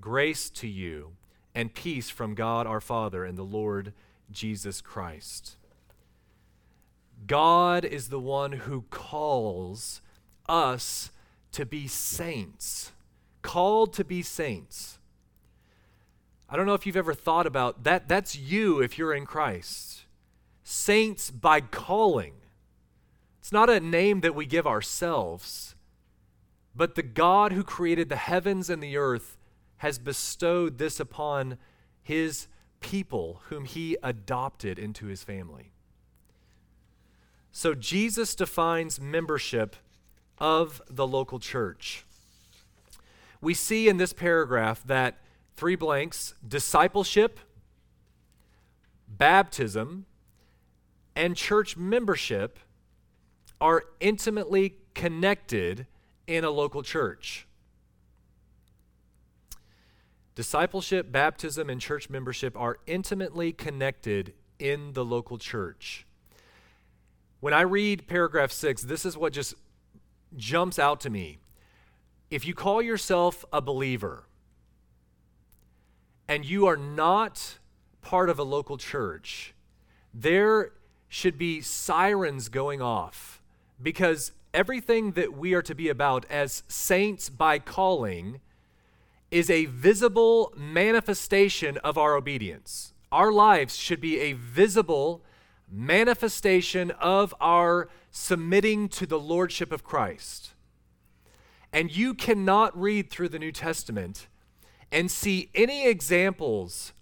grace 0.00 0.50
to 0.50 0.66
you 0.66 1.17
and 1.58 1.74
peace 1.74 2.08
from 2.08 2.36
God 2.36 2.68
our 2.68 2.80
Father 2.80 3.24
and 3.24 3.36
the 3.36 3.42
Lord 3.42 3.92
Jesus 4.30 4.80
Christ. 4.80 5.56
God 7.26 7.84
is 7.84 8.10
the 8.10 8.20
one 8.20 8.52
who 8.52 8.82
calls 8.90 10.00
us 10.48 11.10
to 11.50 11.66
be 11.66 11.88
saints, 11.88 12.92
called 13.42 13.92
to 13.94 14.04
be 14.04 14.22
saints. 14.22 15.00
I 16.48 16.54
don't 16.54 16.64
know 16.64 16.74
if 16.74 16.86
you've 16.86 16.96
ever 16.96 17.12
thought 17.12 17.44
about 17.44 17.82
that. 17.82 18.06
That's 18.06 18.36
you 18.36 18.80
if 18.80 18.96
you're 18.96 19.12
in 19.12 19.26
Christ. 19.26 20.04
Saints 20.62 21.28
by 21.28 21.60
calling. 21.60 22.34
It's 23.40 23.50
not 23.50 23.68
a 23.68 23.80
name 23.80 24.20
that 24.20 24.36
we 24.36 24.46
give 24.46 24.64
ourselves, 24.64 25.74
but 26.76 26.94
the 26.94 27.02
God 27.02 27.50
who 27.50 27.64
created 27.64 28.08
the 28.10 28.14
heavens 28.14 28.70
and 28.70 28.80
the 28.80 28.96
earth 28.96 29.37
has 29.78 29.98
bestowed 29.98 30.78
this 30.78 31.00
upon 31.00 31.58
his 32.02 32.48
people 32.80 33.42
whom 33.48 33.64
he 33.64 33.96
adopted 34.02 34.78
into 34.78 35.06
his 35.06 35.24
family. 35.24 35.72
So 37.50 37.74
Jesus 37.74 38.34
defines 38.34 39.00
membership 39.00 39.76
of 40.38 40.80
the 40.88 41.06
local 41.06 41.38
church. 41.38 42.04
We 43.40 43.54
see 43.54 43.88
in 43.88 43.96
this 43.96 44.12
paragraph 44.12 44.82
that 44.86 45.18
three 45.56 45.76
blanks 45.76 46.34
discipleship, 46.46 47.40
baptism, 49.08 50.06
and 51.16 51.36
church 51.36 51.76
membership 51.76 52.58
are 53.60 53.84
intimately 53.98 54.76
connected 54.94 55.86
in 56.28 56.44
a 56.44 56.50
local 56.50 56.82
church. 56.82 57.47
Discipleship, 60.38 61.10
baptism, 61.10 61.68
and 61.68 61.80
church 61.80 62.08
membership 62.08 62.56
are 62.56 62.78
intimately 62.86 63.52
connected 63.52 64.34
in 64.60 64.92
the 64.92 65.04
local 65.04 65.36
church. 65.36 66.06
When 67.40 67.52
I 67.52 67.62
read 67.62 68.06
paragraph 68.06 68.52
six, 68.52 68.82
this 68.82 69.04
is 69.04 69.16
what 69.16 69.32
just 69.32 69.56
jumps 70.36 70.78
out 70.78 71.00
to 71.00 71.10
me. 71.10 71.38
If 72.30 72.46
you 72.46 72.54
call 72.54 72.80
yourself 72.80 73.44
a 73.52 73.60
believer, 73.60 74.28
and 76.28 76.44
you 76.44 76.68
are 76.68 76.76
not 76.76 77.58
part 78.00 78.30
of 78.30 78.38
a 78.38 78.44
local 78.44 78.78
church, 78.78 79.56
there 80.14 80.70
should 81.08 81.36
be 81.36 81.60
sirens 81.60 82.48
going 82.48 82.80
off 82.80 83.42
because 83.82 84.30
everything 84.54 85.10
that 85.14 85.36
we 85.36 85.54
are 85.54 85.62
to 85.62 85.74
be 85.74 85.88
about 85.88 86.24
as 86.30 86.62
saints 86.68 87.28
by 87.28 87.58
calling 87.58 88.40
is 89.30 89.50
a 89.50 89.66
visible 89.66 90.52
manifestation 90.56 91.76
of 91.78 91.98
our 91.98 92.16
obedience. 92.16 92.94
Our 93.12 93.32
lives 93.32 93.76
should 93.76 94.00
be 94.00 94.20
a 94.20 94.32
visible 94.32 95.22
manifestation 95.70 96.90
of 96.92 97.34
our 97.40 97.88
submitting 98.10 98.88
to 98.88 99.06
the 99.06 99.18
lordship 99.18 99.72
of 99.72 99.84
Christ. 99.84 100.54
And 101.72 101.94
you 101.94 102.14
cannot 102.14 102.78
read 102.78 103.10
through 103.10 103.28
the 103.28 103.38
New 103.38 103.52
Testament 103.52 104.28
and 104.90 105.10
see 105.10 105.50
any 105.54 105.86
examples 105.86 106.92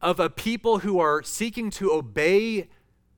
of 0.00 0.20
a 0.20 0.30
people 0.30 0.78
who 0.78 0.98
are 0.98 1.22
seeking 1.22 1.70
to 1.70 1.92
obey 1.92 2.68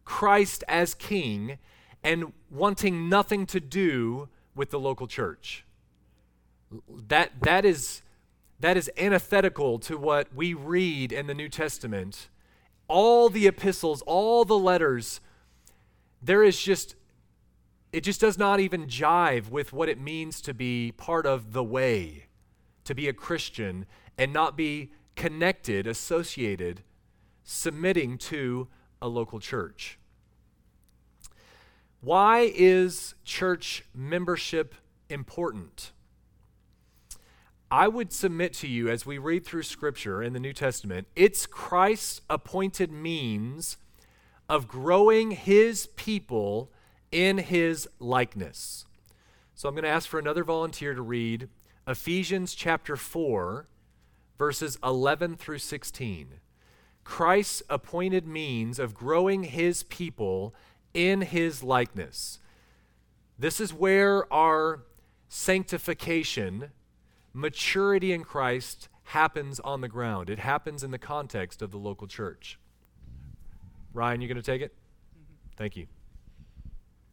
Christ 0.04 0.64
as 0.66 0.94
king 0.94 1.58
and 2.02 2.32
wanting 2.50 3.08
nothing 3.08 3.46
to 3.46 3.60
do 3.60 4.28
with 4.54 4.70
the 4.70 4.80
local 4.80 5.06
church. 5.06 5.64
That, 7.08 7.32
that, 7.42 7.64
is, 7.64 8.01
that 8.62 8.77
is 8.77 8.90
antithetical 8.96 9.79
to 9.81 9.98
what 9.98 10.33
we 10.35 10.55
read 10.55 11.12
in 11.12 11.27
the 11.27 11.35
New 11.35 11.48
Testament. 11.48 12.29
All 12.87 13.29
the 13.29 13.48
epistles, 13.48 14.03
all 14.03 14.44
the 14.44 14.59
letters, 14.59 15.20
there 16.22 16.44
is 16.44 16.61
just, 16.61 16.94
it 17.92 18.03
just 18.03 18.20
does 18.20 18.38
not 18.38 18.61
even 18.61 18.87
jive 18.87 19.51
with 19.51 19.72
what 19.72 19.88
it 19.88 20.01
means 20.01 20.40
to 20.42 20.55
be 20.55 20.92
part 20.96 21.27
of 21.27 21.53
the 21.53 21.64
way 21.64 22.27
to 22.85 22.94
be 22.94 23.09
a 23.09 23.12
Christian 23.12 23.85
and 24.16 24.33
not 24.33 24.57
be 24.57 24.92
connected, 25.16 25.88
associated, 25.88 26.83
submitting 27.42 28.16
to 28.16 28.68
a 29.01 29.09
local 29.09 29.40
church. 29.40 29.98
Why 32.01 32.53
is 32.55 33.16
church 33.25 33.85
membership 33.92 34.77
important? 35.09 35.90
I 37.72 37.88
would 37.88 38.12
submit 38.12 38.52
to 38.56 38.68
you 38.68 38.90
as 38.90 39.06
we 39.06 39.16
read 39.16 39.46
through 39.46 39.62
Scripture 39.62 40.22
in 40.22 40.35
the 40.35 40.38
New 40.38 40.52
Testament, 40.52 41.08
it's 41.16 41.46
Christ's 41.46 42.20
appointed 42.28 42.92
means 42.92 43.78
of 44.46 44.68
growing 44.68 45.30
his 45.30 45.87
people 45.96 46.70
in 47.11 47.38
his 47.38 47.88
likeness. 47.98 48.85
So 49.54 49.70
I'm 49.70 49.74
going 49.74 49.85
to 49.85 49.88
ask 49.88 50.06
for 50.06 50.18
another 50.18 50.44
volunteer 50.44 50.94
to 50.94 51.00
read 51.00 51.48
Ephesians 51.88 52.54
chapter 52.54 52.94
4, 52.94 53.66
verses 54.37 54.76
11 54.85 55.37
through 55.37 55.61
16. 55.61 56.40
Christ's 57.04 57.62
appointed 57.70 58.26
means 58.26 58.78
of 58.78 58.92
growing 58.92 59.44
his 59.44 59.82
people 59.85 60.54
in 60.92 61.22
his 61.22 61.62
likeness. 61.62 62.38
This 63.38 63.62
is 63.62 63.72
where 63.72 64.30
our 64.30 64.82
sanctification, 65.30 66.70
maturity 67.32 68.12
in 68.12 68.24
Christ, 68.24 68.88
happens 69.04 69.60
on 69.60 69.80
the 69.80 69.88
ground. 69.88 70.30
It 70.30 70.38
happens 70.38 70.82
in 70.82 70.90
the 70.90 70.98
context 70.98 71.62
of 71.62 71.70
the 71.70 71.78
local 71.78 72.06
church. 72.06 72.58
Ryan, 73.92 74.20
you 74.20 74.28
going 74.28 74.36
to 74.36 74.42
take 74.42 74.62
it? 74.62 74.74
Mm-hmm. 75.16 75.56
Thank 75.56 75.76
you. 75.76 75.86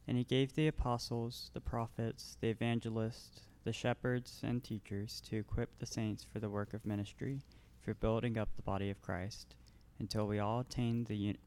And 0.08 0.17
he 0.17 0.23
gave 0.23 0.53
the 0.53 0.67
apostles, 0.67 1.51
the 1.53 1.62
prophets, 1.62 2.38
the 2.41 2.49
evangelists, 2.49 3.41
the 3.63 3.73
shepherds 3.73 4.39
and 4.43 4.63
teachers 4.63 5.21
to 5.29 5.38
equip 5.38 5.77
the 5.77 5.86
saints 5.86 6.25
for 6.32 6.39
the 6.39 6.49
work 6.49 6.73
of 6.73 6.86
ministry, 6.86 7.41
for 7.82 7.93
building 7.93 8.38
up 8.38 8.49
the 8.55 8.62
body 8.62 8.89
of 8.89 9.01
Christ, 9.01 9.55
until 9.99 10.25
we 10.25 10.39
all 10.39 10.62
attain 10.62 11.03
the 11.03 11.15
un- 11.15 11.38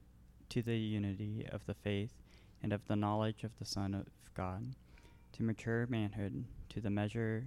to 0.51 0.63
the 0.63 0.77
unity 0.77 1.47
of 1.51 1.65
the 1.67 1.75
faith 1.75 2.13
and 2.63 2.73
of 2.73 2.87
the 2.87 2.97
knowledge 2.97 3.43
of 3.43 3.59
the 3.59 3.65
Son 3.65 3.95
of 3.95 4.07
God, 4.35 4.75
to 5.33 5.43
mature 5.43 5.87
manhood, 5.89 6.45
to 6.69 6.81
the 6.81 6.91
measure 6.91 7.47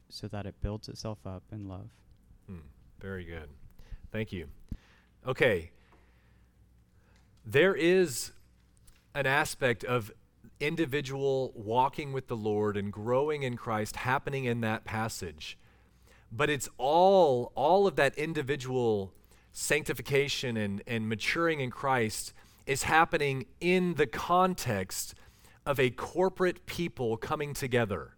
so 0.11 0.27
that 0.27 0.45
it 0.45 0.55
builds 0.61 0.89
itself 0.89 1.19
up 1.25 1.43
in 1.51 1.67
love. 1.67 1.89
Hmm, 2.47 2.59
very 2.99 3.23
good. 3.23 3.49
Thank 4.11 4.31
you. 4.31 4.47
Okay. 5.25 5.71
There 7.45 7.73
is 7.73 8.31
an 9.15 9.25
aspect 9.25 9.83
of 9.83 10.11
individual 10.59 11.51
walking 11.55 12.13
with 12.13 12.27
the 12.27 12.35
Lord 12.35 12.77
and 12.77 12.91
growing 12.91 13.43
in 13.43 13.57
Christ 13.57 13.97
happening 13.97 14.45
in 14.45 14.61
that 14.61 14.85
passage. 14.85 15.57
But 16.31 16.49
it's 16.49 16.69
all 16.77 17.51
all 17.55 17.87
of 17.87 17.95
that 17.95 18.17
individual 18.17 19.13
sanctification 19.51 20.55
and, 20.55 20.81
and 20.87 21.09
maturing 21.09 21.59
in 21.59 21.71
Christ 21.71 22.33
is 22.65 22.83
happening 22.83 23.45
in 23.59 23.95
the 23.95 24.07
context 24.07 25.13
of 25.65 25.79
a 25.79 25.89
corporate 25.89 26.65
people 26.65 27.17
coming 27.17 27.53
together. 27.53 28.15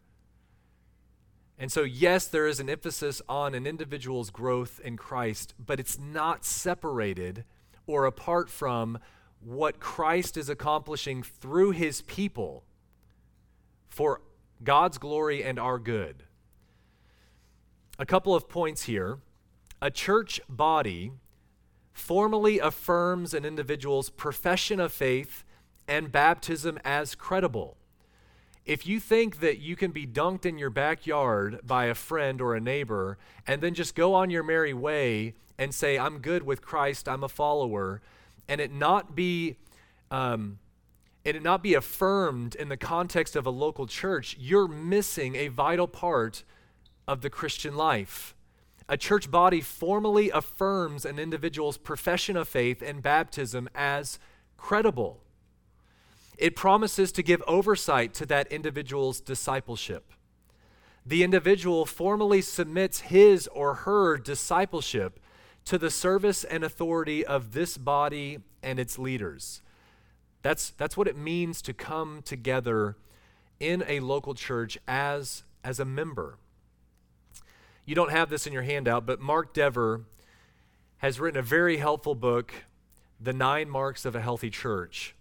And 1.63 1.71
so, 1.71 1.83
yes, 1.83 2.27
there 2.27 2.45
is 2.45 2.59
an 2.59 2.69
emphasis 2.69 3.21
on 3.29 3.55
an 3.55 3.65
individual's 3.65 4.31
growth 4.31 4.81
in 4.83 4.97
Christ, 4.97 5.53
but 5.57 5.79
it's 5.79 5.97
not 5.97 6.43
separated 6.43 7.45
or 7.87 8.03
apart 8.03 8.49
from 8.49 8.99
what 9.39 9.79
Christ 9.79 10.35
is 10.35 10.49
accomplishing 10.49 11.23
through 11.23 11.71
his 11.71 12.01
people 12.01 12.65
for 13.87 14.19
God's 14.61 14.97
glory 14.97 15.41
and 15.41 15.57
our 15.57 15.79
good. 15.79 16.23
A 17.97 18.05
couple 18.05 18.35
of 18.35 18.49
points 18.49 18.83
here. 18.83 19.19
A 19.81 19.89
church 19.89 20.41
body 20.49 21.13
formally 21.93 22.59
affirms 22.59 23.33
an 23.33 23.45
individual's 23.45 24.09
profession 24.09 24.81
of 24.81 24.91
faith 24.91 25.45
and 25.87 26.11
baptism 26.11 26.77
as 26.83 27.15
credible. 27.15 27.77
If 28.65 28.87
you 28.87 28.99
think 28.99 29.39
that 29.41 29.59
you 29.59 29.75
can 29.75 29.91
be 29.91 30.07
dunked 30.07 30.45
in 30.45 30.57
your 30.57 30.69
backyard 30.69 31.59
by 31.65 31.85
a 31.85 31.95
friend 31.95 32.39
or 32.39 32.55
a 32.55 32.61
neighbor 32.61 33.17
and 33.45 33.61
then 33.61 33.73
just 33.73 33.93
go 33.93 34.13
on 34.13 34.29
your 34.29 34.43
merry 34.43 34.73
way 34.73 35.33
and 35.57 35.75
say, 35.75 35.99
I'm 35.99 36.19
good 36.19 36.43
with 36.43 36.61
Christ, 36.61 37.09
I'm 37.09 37.23
a 37.23 37.29
follower, 37.29 38.01
and 38.47 38.61
it 38.61 38.71
not 38.71 39.15
be 39.15 39.57
um, 40.11 40.59
and 41.25 41.37
it 41.37 41.43
not 41.43 41.63
be 41.63 41.73
affirmed 41.73 42.55
in 42.55 42.69
the 42.69 42.77
context 42.77 43.35
of 43.35 43.45
a 43.45 43.49
local 43.49 43.87
church, 43.87 44.35
you're 44.39 44.67
missing 44.67 45.35
a 45.35 45.47
vital 45.47 45.87
part 45.87 46.43
of 47.07 47.21
the 47.21 47.29
Christian 47.29 47.75
life. 47.75 48.35
A 48.89 48.97
church 48.97 49.31
body 49.31 49.61
formally 49.61 50.29
affirms 50.29 51.05
an 51.05 51.19
individual's 51.19 51.77
profession 51.77 52.35
of 52.35 52.49
faith 52.49 52.81
and 52.81 53.01
baptism 53.01 53.69
as 53.73 54.19
credible. 54.57 55.21
It 56.37 56.55
promises 56.55 57.11
to 57.13 57.23
give 57.23 57.41
oversight 57.47 58.13
to 58.15 58.25
that 58.27 58.51
individual's 58.51 59.19
discipleship. 59.19 60.11
The 61.05 61.23
individual 61.23 61.85
formally 61.85 62.41
submits 62.41 63.01
his 63.01 63.47
or 63.47 63.75
her 63.75 64.17
discipleship 64.17 65.19
to 65.65 65.77
the 65.77 65.89
service 65.89 66.43
and 66.43 66.63
authority 66.63 67.25
of 67.25 67.53
this 67.53 67.77
body 67.77 68.39
and 68.61 68.79
its 68.79 68.97
leaders. 68.97 69.61
That's, 70.41 70.71
that's 70.71 70.97
what 70.97 71.07
it 71.07 71.17
means 71.17 71.61
to 71.63 71.73
come 71.73 72.21
together 72.23 72.97
in 73.59 73.83
a 73.87 74.01
local 74.01 74.33
church 74.33 74.77
as, 74.87 75.43
as 75.63 75.79
a 75.79 75.85
member. 75.85 76.37
You 77.85 77.95
don't 77.95 78.11
have 78.11 78.29
this 78.29 78.47
in 78.47 78.53
your 78.53 78.63
handout, 78.63 79.05
but 79.05 79.19
Mark 79.19 79.53
Dever 79.53 80.01
has 80.97 81.19
written 81.19 81.39
a 81.39 81.43
very 81.43 81.77
helpful 81.77 82.15
book, 82.15 82.53
The 83.19 83.33
Nine 83.33 83.69
Marks 83.69 84.05
of 84.05 84.15
a 84.15 84.21
Healthy 84.21 84.49
Church. 84.49 85.15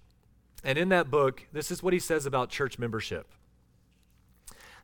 And 0.65 0.79
in 0.79 0.89
that 0.91 1.11
book, 1.11 1.47
this 1.53 1.71
is 1.71 1.83
what 1.83 1.93
he 1.93 1.99
says 1.99 2.27
about 2.27 2.49
church 2.49 2.79
membership. 2.79 3.27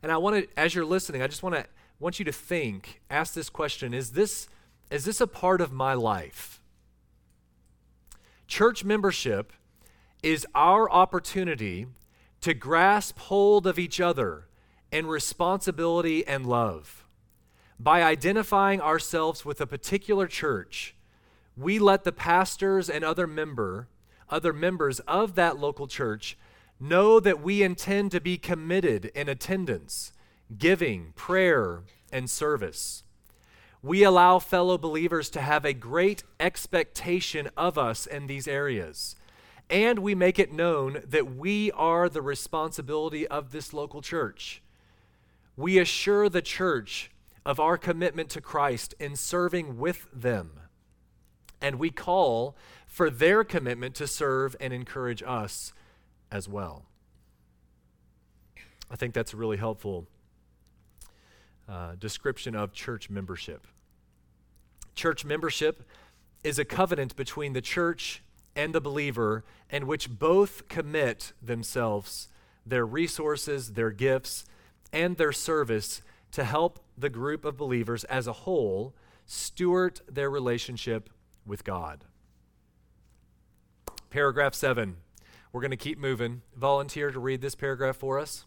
And 0.01 0.11
I 0.11 0.17
want 0.17 0.35
to, 0.35 0.59
as 0.59 0.75
you're 0.75 0.85
listening, 0.85 1.21
I 1.21 1.27
just 1.27 1.43
want 1.43 1.55
to 1.55 1.65
want 1.99 2.19
you 2.19 2.25
to 2.25 2.31
think, 2.31 3.01
ask 3.09 3.33
this 3.33 3.49
question: 3.49 3.93
Is 3.93 4.11
this 4.11 4.47
is 4.89 5.05
this 5.05 5.21
a 5.21 5.27
part 5.27 5.61
of 5.61 5.71
my 5.71 5.93
life? 5.93 6.61
Church 8.47 8.83
membership 8.83 9.53
is 10.23 10.45
our 10.55 10.89
opportunity 10.89 11.87
to 12.41 12.53
grasp 12.53 13.19
hold 13.19 13.67
of 13.67 13.77
each 13.77 14.01
other 14.01 14.47
in 14.91 15.05
responsibility 15.05 16.25
and 16.25 16.45
love. 16.45 17.05
By 17.79 18.01
identifying 18.01 18.81
ourselves 18.81 19.45
with 19.45 19.61
a 19.61 19.67
particular 19.67 20.27
church, 20.27 20.95
we 21.55 21.79
let 21.79 22.03
the 22.03 22.11
pastors 22.11 22.89
and 22.89 23.03
other 23.03 23.27
member, 23.27 23.87
other 24.29 24.53
members 24.53 24.99
of 25.01 25.35
that 25.35 25.59
local 25.59 25.87
church 25.87 26.37
know 26.79 27.19
that 27.19 27.41
we 27.41 27.61
intend 27.63 28.11
to 28.11 28.21
be 28.21 28.37
committed 28.37 29.05
in 29.15 29.27
attendance, 29.27 30.13
giving, 30.57 31.13
prayer, 31.15 31.83
and 32.11 32.29
service. 32.29 33.03
We 33.81 34.03
allow 34.03 34.39
fellow 34.39 34.77
believers 34.77 35.29
to 35.31 35.41
have 35.41 35.65
a 35.65 35.73
great 35.73 36.23
expectation 36.39 37.49
of 37.55 37.77
us 37.77 38.05
in 38.05 38.27
these 38.27 38.47
areas 38.47 39.15
and 39.69 39.99
we 39.99 40.15
make 40.15 40.39
it 40.39 40.51
known 40.51 41.03
that 41.07 41.35
we 41.35 41.71
are 41.73 42.09
the 42.09 42.21
responsibility 42.21 43.27
of 43.27 43.51
this 43.51 43.71
local 43.71 44.01
church. 44.01 44.63
We 45.55 45.77
assure 45.77 46.27
the 46.27 46.41
church 46.41 47.11
of 47.45 47.59
our 47.59 47.77
commitment 47.77 48.29
to 48.31 48.41
Christ 48.41 48.95
in 48.99 49.15
serving 49.15 49.77
with 49.77 50.07
them. 50.11 50.51
And 51.61 51.77
we 51.77 51.91
call 51.91 52.55
for 52.89 53.09
their 53.09 53.43
commitment 53.43 53.95
to 53.95 54.07
serve 54.07 54.55
and 54.59 54.73
encourage 54.73 55.23
us 55.25 55.71
as 56.31 56.49
well. 56.49 56.85
I 58.91 58.95
think 58.95 59.13
that's 59.13 59.31
a 59.31 59.37
really 59.37 59.57
helpful 59.57 60.07
uh, 61.69 61.93
description 61.99 62.55
of 62.55 62.73
church 62.73 63.09
membership. 63.09 63.67
Church 64.95 65.23
membership 65.23 65.87
is 66.43 66.57
a 66.57 66.65
covenant 66.65 67.15
between 67.15 67.53
the 67.53 67.61
church 67.61 68.23
and 68.55 68.73
the 68.73 68.81
believer, 68.81 69.45
in 69.69 69.85
which 69.85 70.09
both 70.09 70.67
commit 70.67 71.31
themselves, 71.41 72.27
their 72.65 72.85
resources, 72.85 73.73
their 73.73 73.91
gifts, 73.91 74.45
and 74.91 75.17
their 75.17 75.31
service 75.31 76.01
to 76.31 76.43
help 76.43 76.79
the 76.97 77.09
group 77.09 77.45
of 77.45 77.55
believers 77.55 78.03
as 78.05 78.25
a 78.25 78.33
whole 78.33 78.95
steward 79.27 80.01
their 80.09 80.29
relationship 80.29 81.11
with 81.45 81.63
God. 81.63 82.03
Paragraph 84.09 84.53
7. 84.53 84.97
We're 85.51 85.61
going 85.61 85.71
to 85.71 85.77
keep 85.77 85.97
moving. 85.97 86.41
Volunteer 86.55 87.11
to 87.11 87.19
read 87.19 87.41
this 87.41 87.55
paragraph 87.55 87.95
for 87.95 88.19
us. 88.19 88.45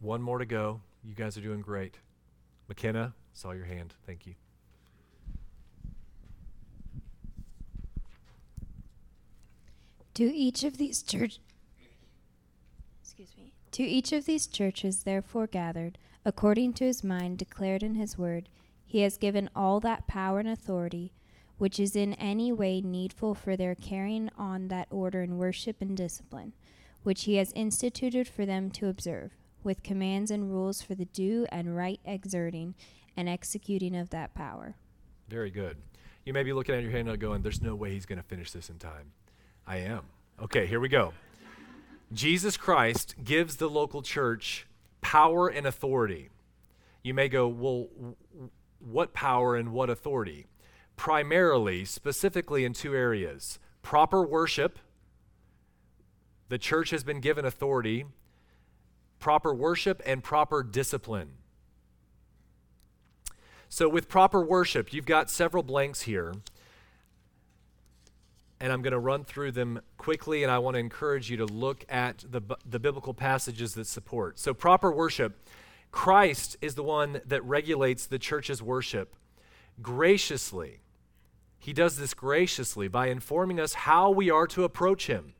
One 0.00 0.22
more 0.22 0.38
to 0.38 0.46
go. 0.46 0.80
You 1.04 1.14
guys 1.14 1.36
are 1.36 1.42
doing 1.42 1.60
great. 1.60 1.98
McKenna, 2.68 3.14
saw 3.32 3.52
your 3.52 3.66
hand. 3.66 3.94
Thank 4.06 4.26
you. 4.26 4.34
To 10.14 10.24
each 10.24 10.64
of 10.64 10.76
these 10.76 11.02
church 11.02 11.38
Excuse 13.02 13.36
me. 13.36 13.52
To 13.72 13.82
each 13.82 14.12
of 14.12 14.24
these 14.24 14.46
churches 14.46 15.04
therefore 15.04 15.46
gathered, 15.46 15.98
according 16.24 16.74
to 16.74 16.84
his 16.84 17.04
mind 17.04 17.38
declared 17.38 17.82
in 17.82 17.94
his 17.94 18.16
word, 18.16 18.48
he 18.90 19.02
has 19.02 19.16
given 19.16 19.48
all 19.54 19.80
that 19.80 20.06
power 20.06 20.40
and 20.40 20.48
authority 20.48 21.12
which 21.60 21.78
is 21.78 21.94
in 21.94 22.14
any 22.14 22.50
way 22.50 22.80
needful 22.80 23.34
for 23.34 23.54
their 23.54 23.74
carrying 23.74 24.30
on 24.38 24.68
that 24.68 24.88
order 24.90 25.22
in 25.22 25.36
worship 25.36 25.76
and 25.82 25.94
discipline, 25.94 26.54
which 27.02 27.24
he 27.24 27.36
has 27.36 27.52
instituted 27.52 28.26
for 28.26 28.46
them 28.46 28.70
to 28.70 28.88
observe, 28.88 29.32
with 29.62 29.82
commands 29.82 30.30
and 30.30 30.50
rules 30.50 30.80
for 30.80 30.94
the 30.94 31.04
due 31.04 31.46
and 31.52 31.76
right 31.76 32.00
exerting 32.02 32.74
and 33.14 33.28
executing 33.28 33.94
of 33.94 34.08
that 34.08 34.32
power. 34.32 34.74
Very 35.28 35.50
good. 35.50 35.76
You 36.24 36.32
may 36.32 36.44
be 36.44 36.54
looking 36.54 36.74
at 36.74 36.82
your 36.82 36.92
handout 36.92 37.18
going, 37.18 37.42
there's 37.42 37.60
no 37.60 37.74
way 37.74 37.92
he's 37.92 38.06
going 38.06 38.16
to 38.16 38.26
finish 38.26 38.52
this 38.52 38.70
in 38.70 38.78
time. 38.78 39.12
I 39.66 39.76
am. 39.80 40.04
Okay, 40.42 40.64
here 40.66 40.80
we 40.80 40.88
go. 40.88 41.12
Jesus 42.10 42.56
Christ 42.56 43.16
gives 43.22 43.56
the 43.56 43.68
local 43.68 44.00
church 44.00 44.66
power 45.02 45.46
and 45.46 45.66
authority. 45.66 46.30
You 47.02 47.12
may 47.12 47.28
go, 47.28 47.48
well, 47.48 47.88
what 48.80 49.12
power 49.14 49.56
and 49.56 49.72
what 49.72 49.90
authority? 49.90 50.46
Primarily, 50.96 51.84
specifically 51.84 52.64
in 52.64 52.72
two 52.72 52.94
areas 52.94 53.58
proper 53.82 54.22
worship. 54.22 54.78
The 56.48 56.58
church 56.58 56.90
has 56.90 57.04
been 57.04 57.20
given 57.20 57.44
authority, 57.44 58.06
proper 59.20 59.54
worship, 59.54 60.02
and 60.04 60.22
proper 60.22 60.62
discipline. 60.62 61.34
So, 63.68 63.88
with 63.88 64.08
proper 64.08 64.44
worship, 64.44 64.92
you've 64.92 65.06
got 65.06 65.30
several 65.30 65.62
blanks 65.62 66.02
here. 66.02 66.34
And 68.58 68.72
I'm 68.72 68.82
going 68.82 68.92
to 68.92 68.98
run 68.98 69.24
through 69.24 69.52
them 69.52 69.80
quickly, 69.96 70.42
and 70.42 70.50
I 70.50 70.58
want 70.58 70.74
to 70.74 70.80
encourage 70.80 71.30
you 71.30 71.36
to 71.38 71.46
look 71.46 71.84
at 71.88 72.24
the, 72.28 72.42
the 72.68 72.78
biblical 72.78 73.14
passages 73.14 73.74
that 73.74 73.86
support. 73.86 74.38
So, 74.38 74.52
proper 74.52 74.90
worship 74.90 75.38
Christ 75.92 76.56
is 76.60 76.74
the 76.74 76.82
one 76.82 77.20
that 77.26 77.44
regulates 77.44 78.06
the 78.06 78.18
church's 78.18 78.62
worship 78.62 79.16
graciously. 79.82 80.80
He 81.58 81.72
does 81.72 81.96
this 81.96 82.14
graciously 82.14 82.88
by 82.88 83.08
informing 83.08 83.60
us 83.60 83.74
how 83.74 84.10
we 84.10 84.30
are 84.30 84.46
to 84.48 84.64
approach 84.64 85.06
Him. 85.06 85.34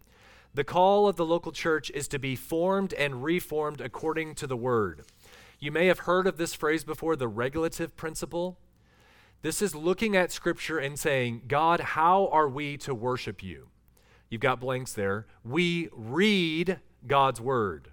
The 0.52 0.64
call 0.64 1.06
of 1.06 1.16
the 1.16 1.24
local 1.24 1.52
church 1.52 1.90
is 1.94 2.08
to 2.08 2.18
be 2.18 2.36
formed 2.36 2.92
and 2.94 3.22
reformed 3.22 3.80
according 3.80 4.34
to 4.36 4.46
the 4.46 4.56
Word. 4.56 5.02
You 5.58 5.70
may 5.70 5.86
have 5.86 6.00
heard 6.00 6.26
of 6.26 6.36
this 6.36 6.54
phrase 6.54 6.84
before 6.84 7.16
the 7.16 7.28
regulative 7.28 7.96
principle. 7.96 8.58
This 9.42 9.62
is 9.62 9.74
looking 9.74 10.16
at 10.16 10.32
Scripture 10.32 10.78
and 10.78 10.98
saying, 10.98 11.42
God, 11.46 11.80
how 11.80 12.28
are 12.28 12.48
we 12.48 12.76
to 12.78 12.94
worship 12.94 13.42
you? 13.42 13.68
You've 14.28 14.40
got 14.40 14.60
blanks 14.60 14.92
there. 14.92 15.26
We 15.44 15.88
read 15.92 16.80
God's 17.06 17.40
Word. 17.40 17.90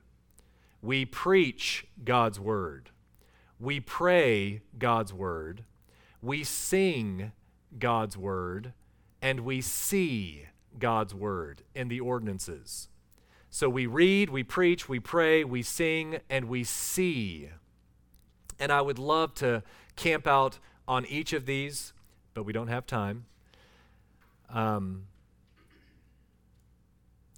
We 0.82 1.06
preach 1.06 1.88
God's 2.04 2.40
Word. 2.40 2.92
We 3.60 3.80
pray 3.80 4.62
God's 4.78 5.14
Word. 5.14 5.64
We 6.22 6.44
sing 6.44 7.32
God's 7.78 8.18
Word. 8.18 8.74
And 9.22 9.42
we 9.42 9.62
see 9.62 10.46
God's 10.78 11.14
Word 11.14 11.64
in 11.74 11.88
the 11.88 12.00
ordinances. 12.00 12.90
So 13.50 13.70
we 13.70 13.88
read, 13.88 14.30
we 14.30 14.44
preach, 14.44 14.88
we 14.88 15.00
pray, 15.00 15.44
we 15.44 15.64
sing, 15.64 16.20
and 16.30 16.46
we 16.46 16.64
see. 16.64 17.50
And 18.60 18.72
I 18.72 18.82
would 18.82 19.00
love 19.00 19.34
to 19.36 19.64
camp 19.96 20.28
out 20.28 20.60
on 20.88 21.06
each 21.06 21.34
of 21.34 21.46
these, 21.46 21.94
but 22.34 22.44
we 22.44 22.54
don't 22.54 22.68
have 22.68 22.86
time. 22.86 23.26
Um, 24.50 25.08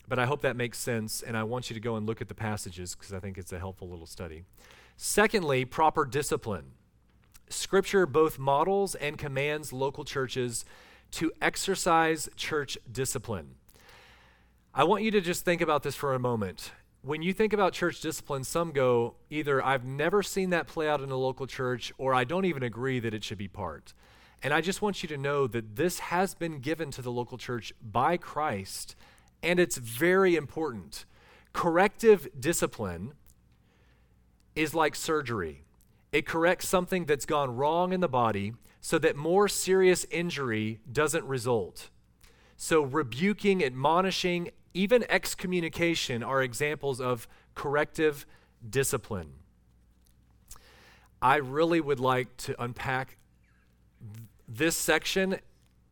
but 0.10 0.20
I 0.20 0.26
hope 0.26 0.42
that 0.42 0.56
makes 0.56 0.80
sense, 0.80 1.22
and 1.22 1.38
I 1.38 1.44
want 1.44 1.70
you 1.70 1.76
to 1.76 1.80
go 1.80 1.96
and 1.96 2.06
look 2.06 2.20
at 2.20 2.28
the 2.28 2.36
passages 2.36 2.96
because 2.96 3.14
I 3.14 3.20
think 3.20 3.38
it's 3.38 3.54
a 3.54 3.60
helpful 3.60 3.88
little 3.88 4.08
study. 4.08 4.44
Secondly, 4.98 5.64
proper 5.64 6.04
discipline. 6.04 6.72
Scripture 7.48 8.06
both 8.06 8.38
models 8.38 8.96
and 8.96 9.18
commands 9.18 9.72
local 9.72 10.04
churches 10.04 10.66
to 11.12 11.32
exercise 11.42 12.28
church 12.36 12.78
discipline. 12.92 13.56
I 14.74 14.84
want 14.84 15.04
you 15.04 15.12
to 15.12 15.22
just 15.22 15.46
think 15.46 15.62
about 15.62 15.84
this 15.84 15.96
for 15.96 16.14
a 16.14 16.20
moment. 16.20 16.72
When 17.02 17.22
you 17.22 17.34
think 17.34 17.54
about 17.54 17.74
church 17.74 18.02
discipline, 18.02 18.44
some 18.44 18.72
go 18.72 19.16
either 19.30 19.64
I've 19.64 19.86
never 19.86 20.22
seen 20.22 20.50
that 20.50 20.68
play 20.68 20.90
out 20.90 21.02
in 21.02 21.10
a 21.12 21.18
local 21.18 21.48
church, 21.48 21.94
or 21.98 22.14
I 22.14 22.24
don't 22.24 22.46
even 22.46 22.62
agree 22.62 23.00
that 23.00 23.14
it 23.14 23.24
should 23.24 23.38
be 23.38 23.48
part. 23.48 23.94
And 24.44 24.54
I 24.54 24.62
just 24.62 24.82
want 24.82 25.02
you 25.02 25.10
to 25.10 25.18
know 25.18 25.48
that 25.48 25.76
this 25.76 26.00
has 26.00 26.34
been 26.34 26.60
given 26.60 26.92
to 26.92 27.02
the 27.02 27.12
local 27.12 27.38
church 27.38 27.74
by 27.82 28.18
Christ, 28.18 28.96
and 29.42 29.60
it's 29.60 29.78
very 29.78 30.36
important. 30.36 31.06
Corrective 31.54 32.28
discipline 32.40 33.14
is 34.56 34.74
like 34.74 34.96
surgery, 34.96 35.64
it 36.12 36.26
corrects 36.26 36.68
something 36.68 37.06
that's 37.06 37.26
gone 37.26 37.56
wrong 37.56 37.94
in 37.94 38.00
the 38.00 38.10
body 38.10 38.54
so 38.82 38.98
that 39.00 39.16
more 39.16 39.48
serious 39.48 40.06
injury 40.10 40.80
doesn't 40.92 41.26
result. 41.26 41.90
So, 42.58 42.82
rebuking, 42.82 43.64
admonishing, 43.64 44.50
even 44.74 45.06
excommunication 45.10 46.24
are 46.24 46.42
examples 46.42 47.00
of 47.00 47.28
corrective 47.56 48.26
discipline. 48.68 49.34
I 51.22 51.38
really 51.38 51.82
would 51.82 52.00
like 52.00 52.36
to 52.38 52.62
unpack 52.62 53.18
th- 54.02 54.26
this 54.48 54.78
section. 54.78 55.38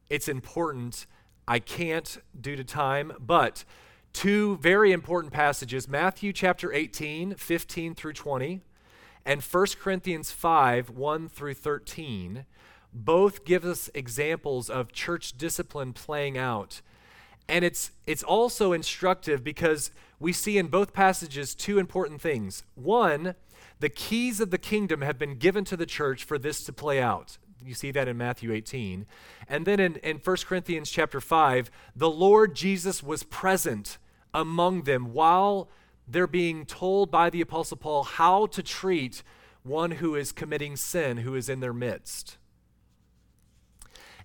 It's 0.10 0.28
important. 0.28 1.06
I 1.48 1.60
can't 1.60 2.18
due 2.39 2.56
to 2.56 2.64
time, 2.64 3.14
but 3.20 3.64
two 4.14 4.58
very 4.58 4.91
important 4.91 5.32
passages 5.32 5.88
Matthew 5.88 6.34
chapter 6.34 6.74
18, 6.74 7.36
15 7.36 7.95
through 7.95 8.14
20, 8.14 8.62
and 9.26 9.41
1 9.41 9.66
Corinthians 9.80 10.32
5, 10.32 10.89
1 10.89 11.30
through 11.30 11.54
13 11.54 12.45
both 12.93 13.45
give 13.45 13.64
us 13.66 13.89
examples 13.93 14.70
of 14.70 14.91
church 14.91 15.38
discipline 15.38 15.93
playing 15.93 16.38
out. 16.38 16.82
And 17.48 17.64
it's, 17.64 17.91
it's 18.06 18.24
also 18.24 18.74
instructive 18.74 19.43
because 19.43 19.91
we 20.20 20.34
see 20.34 20.58
in 20.58 20.68
both 20.68 20.93
passages 20.93 21.56
two 21.56 21.80
important 21.80 22.22
things. 22.22 22.64
One, 22.76 23.36
the 23.80 23.89
keys 23.89 24.39
of 24.39 24.52
the 24.52 24.58
kingdom 24.58 25.02
have 25.02 25.20
been 25.20 25.36
given 25.36 25.64
to 25.66 25.78
the 25.78 25.86
church 25.86 26.24
for 26.24 26.38
this 26.38 26.64
to 26.66 26.74
play 26.74 27.02
out. 27.02 27.38
You 27.68 27.74
see 27.74 27.91
that 27.91 28.07
in 28.07 28.18
Matthew 28.18 28.53
18. 28.53 29.05
And 29.49 29.65
then 29.65 29.80
in, 29.80 29.95
in 29.97 30.18
1 30.18 30.38
Corinthians 30.47 30.89
chapter 30.89 31.20
5, 31.20 31.70
the 31.95 32.09
Lord 32.09 32.55
Jesus 32.55 33.03
was 33.03 33.24
present 33.24 33.97
among 34.34 34.84
them 34.84 35.13
while 35.13 35.70
they're 36.07 36.28
being 36.28 36.65
told 36.65 37.11
by 37.11 37.30
the 37.30 37.41
Apostle 37.41 37.76
Paul 37.76 38.03
how 38.03 38.45
to 38.47 38.63
treat 38.63 39.22
one 39.63 39.91
who 39.91 40.15
is 40.15 40.32
committing 40.32 40.78
sin, 40.78 41.18
who 41.18 41.36
is 41.36 41.49
in 41.49 41.59
their 41.59 41.74
midst. 41.74 42.38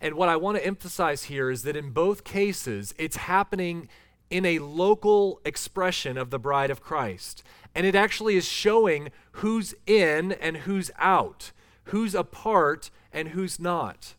And 0.01 0.14
what 0.14 0.28
I 0.28 0.36
want 0.36 0.57
to 0.59 0.64
emphasize 0.64 1.24
here 1.24 1.51
is 1.51 1.62
that 1.64 1.76
in 1.76 1.90
both 1.90 2.22
cases, 2.22 2.95
it's 2.97 3.16
happening 3.16 3.88
in 4.30 4.45
a 4.45 4.61
local 4.61 5.40
expression 5.45 6.16
of 6.16 6.30
the 6.30 6.38
bride 6.38 6.70
of 6.70 6.80
Christ. 6.80 7.43
And 7.74 7.86
it 7.86 7.97
actually 7.97 8.36
is 8.36 8.49
showing 8.49 9.11
who's 9.32 9.74
in 9.86 10.32
and 10.32 10.59
who's 10.59 10.93
out, 10.99 11.51
who's 11.85 12.14
a 12.14 12.24
part 12.24 12.91
and 13.12 13.28
who's 13.28 13.59
not. 13.59 14.14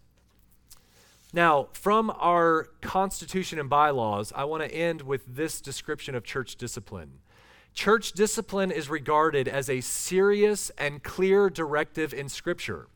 Now, 1.33 1.69
from 1.73 2.11
our 2.19 2.69
Constitution 2.81 3.59
and 3.59 3.69
bylaws, 3.69 4.31
I 4.35 4.43
want 4.43 4.63
to 4.63 4.71
end 4.71 5.01
with 5.01 5.35
this 5.35 5.61
description 5.61 6.13
of 6.13 6.23
church 6.23 6.57
discipline. 6.57 7.13
Church 7.73 8.11
discipline 8.11 8.69
is 8.69 8.87
regarded 8.87 9.47
as 9.47 9.67
a 9.67 9.81
serious 9.81 10.69
and 10.77 11.01
clear 11.01 11.49
directive 11.49 12.13
in 12.13 12.29
Scripture. 12.29 12.87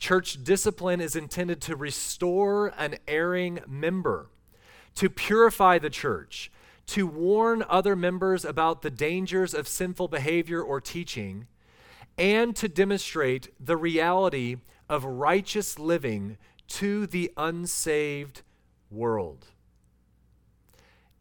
Church 0.00 0.42
discipline 0.42 1.00
is 1.00 1.14
intended 1.14 1.60
to 1.62 1.76
restore 1.76 2.72
an 2.76 2.96
erring 3.06 3.60
member, 3.66 4.26
to 4.96 5.08
purify 5.08 5.78
the 5.78 5.90
church, 5.90 6.50
to 6.88 7.06
warn 7.06 7.64
other 7.68 7.94
members 7.94 8.44
about 8.44 8.82
the 8.82 8.90
dangers 8.90 9.54
of 9.54 9.68
sinful 9.68 10.08
behavior 10.08 10.60
or 10.60 10.80
teaching, 10.80 11.46
and 12.18 12.56
to 12.56 12.68
demonstrate 12.68 13.48
the 13.64 13.76
reality 13.76 14.56
of 14.88 15.04
righteous 15.04 15.78
living 15.78 16.36
to 16.66 17.06
the 17.06 17.32
unsaved 17.36 18.42
world. 18.90 19.46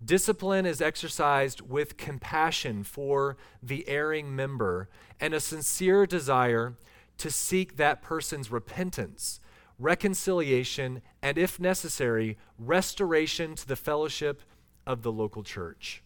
Discipline 0.04 0.66
is 0.66 0.82
exercised 0.82 1.62
with 1.62 1.98
compassion 1.98 2.84
for 2.84 3.38
the 3.64 3.88
erring 3.88 4.36
member 4.36 4.89
and 5.20 5.34
a 5.34 5.39
sincere 5.39 6.06
desire 6.06 6.76
to 7.18 7.32
seek 7.32 7.78
that 7.78 8.02
person's 8.02 8.52
repentance, 8.52 9.39
reconciliation, 9.80 11.02
and 11.22 11.38
if 11.38 11.60
necessary, 11.60 12.38
restoration 12.60 13.56
to 13.56 13.68
the 13.68 13.76
fellowship 13.76 14.43
of 14.86 15.02
the 15.02 15.12
local 15.12 15.43
church. 15.43 16.04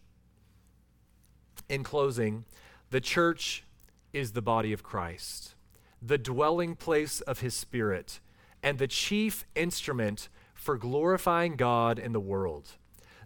In 1.68 1.82
closing, 1.82 2.44
the 2.90 3.00
church 3.00 3.64
is 4.12 4.32
the 4.32 4.42
body 4.42 4.72
of 4.72 4.82
Christ, 4.82 5.54
the 6.00 6.18
dwelling 6.18 6.76
place 6.76 7.20
of 7.22 7.40
his 7.40 7.54
Spirit, 7.54 8.20
and 8.62 8.78
the 8.78 8.86
chief 8.86 9.44
instrument 9.54 10.28
for 10.54 10.76
glorifying 10.76 11.56
God 11.56 11.98
in 11.98 12.12
the 12.12 12.20
world. 12.20 12.72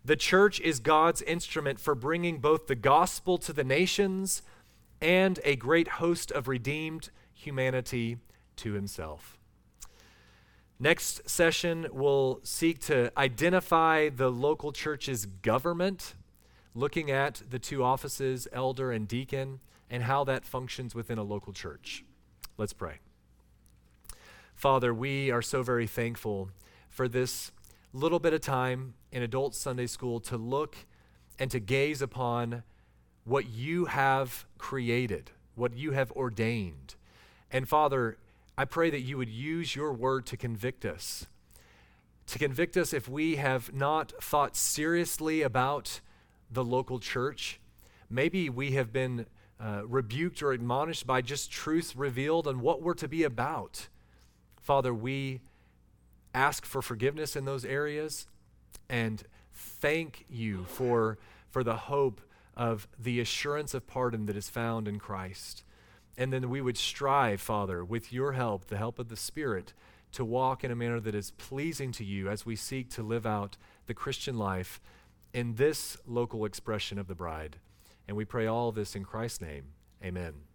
The 0.05 0.17
church 0.17 0.61
is 0.61 0.79
God's 0.79 1.21
instrument 1.23 1.81
for 1.81 1.95
bringing 1.95 2.39
both 2.39 2.67
the 2.67 2.75
gospel 2.75 3.39
to 3.39 3.53
the 3.53 3.65
nations 3.65 4.43
and 5.01 5.41
a 5.45 5.57
great 5.57 5.89
host 5.89 6.31
of 6.31 6.49
redeemed 6.49 7.11
humanity 7.35 8.19
to 8.57 8.73
himself. 8.73 9.37
Next 10.79 11.29
session, 11.29 11.87
we'll 11.91 12.41
seek 12.43 12.81
to 12.83 13.11
identify 13.19 14.11
the 14.11 14.31
local 14.31 14.73
church's 14.73 15.27
government, 15.27 16.15
looking 16.75 17.11
at 17.11 17.43
the 17.49 17.59
two 17.59 17.83
offices, 17.83 18.47
elder 18.53 18.93
and 18.93 19.09
deacon, 19.09 19.61
and 19.91 20.03
how 20.03 20.25
that 20.25 20.45
functions 20.45 20.95
within 20.95 21.19
a 21.19 21.23
local 21.23 21.53
church. 21.53 22.05
Let's 22.59 22.73
pray. 22.73 22.99
Father, 24.55 24.93
we 24.95 25.31
are 25.31 25.43
so 25.43 25.63
very 25.63 25.87
thankful 25.87 26.51
for 26.89 27.09
this 27.09 27.53
little 27.93 28.19
bit 28.19 28.33
of 28.33 28.41
time 28.41 28.95
in 29.13 29.23
adult 29.23 29.55
Sunday 29.55 29.87
school 29.87 30.21
to 30.21 30.37
look 30.37 30.77
and 31.39 31.51
to 31.51 31.61
gaze 31.61 32.01
upon 32.01 32.63
what 33.25 33.49
you 33.49 33.87
have 33.87 34.47
created, 34.59 35.31
what 35.55 35.77
you 35.77 35.93
have 35.93 36.11
ordained 36.13 36.95
And 37.51 37.69
Father, 37.69 38.19
I 38.59 38.65
pray 38.65 38.91
that 38.91 39.01
you 39.01 39.19
would 39.19 39.29
use 39.29 39.77
your 39.77 39.93
word 39.93 40.27
to 40.27 40.37
convict 40.37 40.85
us. 40.85 41.27
To 42.29 42.39
convict 42.39 42.77
us 42.77 42.93
if 42.93 43.09
we 43.09 43.37
have 43.37 43.73
not 43.73 44.13
thought 44.21 44.57
seriously 44.57 45.43
about 45.43 46.01
the 46.51 46.65
local 46.65 46.99
church. 46.99 47.61
Maybe 48.11 48.51
we 48.51 48.73
have 48.73 48.93
been 48.93 49.27
uh, 49.61 49.83
rebuked 49.87 50.43
or 50.43 50.53
admonished 50.53 51.07
by 51.07 51.23
just 51.23 51.51
truth 51.51 51.95
revealed 51.97 52.47
on 52.47 52.61
what 52.61 52.83
we're 52.83 52.95
to 52.95 53.09
be 53.09 53.23
about. 53.23 53.89
Father, 54.61 54.93
we 54.93 55.41
ask 56.35 56.67
for 56.67 56.83
forgiveness 56.83 57.37
in 57.37 57.45
those 57.45 57.65
areas 57.65 58.27
and 58.89 59.23
thank 59.53 60.27
you 60.29 60.65
for, 60.65 61.19
for 61.51 61.65
the 61.65 61.77
hope 61.77 62.21
of 62.57 62.87
the 62.99 63.21
assurance 63.21 63.75
of 63.75 63.87
pardon 63.87 64.27
that 64.27 64.37
is 64.37 64.49
found 64.49 64.89
in 64.89 64.99
Christ. 64.99 65.63
And 66.19 66.33
then 66.33 66.49
we 66.49 66.61
would 66.61 66.79
strive, 66.79 67.41
Father, 67.41 67.85
with 67.85 68.13
your 68.13 68.33
help, 68.33 68.67
the 68.67 68.79
help 68.79 68.99
of 68.99 69.09
the 69.09 69.17
Spirit, 69.17 69.73
to 70.13 70.25
walk 70.25 70.65
in 70.65 70.71
a 70.71 70.77
manner 70.77 71.01
that 71.01 71.15
is 71.15 71.33
pleasing 71.33 71.93
to 71.93 72.05
you 72.05 72.29
as 72.29 72.47
we 72.47 72.57
seek 72.57 72.89
to 72.91 73.03
live 73.03 73.27
out 73.27 73.57
the 73.87 73.95
Christian 73.95 74.39
life 74.39 74.81
in 75.35 75.57
this 75.57 75.99
local 76.07 76.45
expression 76.45 76.99
of 76.99 77.07
the 77.07 77.15
bride. 77.15 77.57
And 78.09 78.17
we 78.17 78.25
pray 78.25 78.47
all 78.47 78.73
this 78.73 78.95
in 78.95 79.05
Christ's 79.05 79.41
name. 79.41 79.65
Amen. 80.03 80.46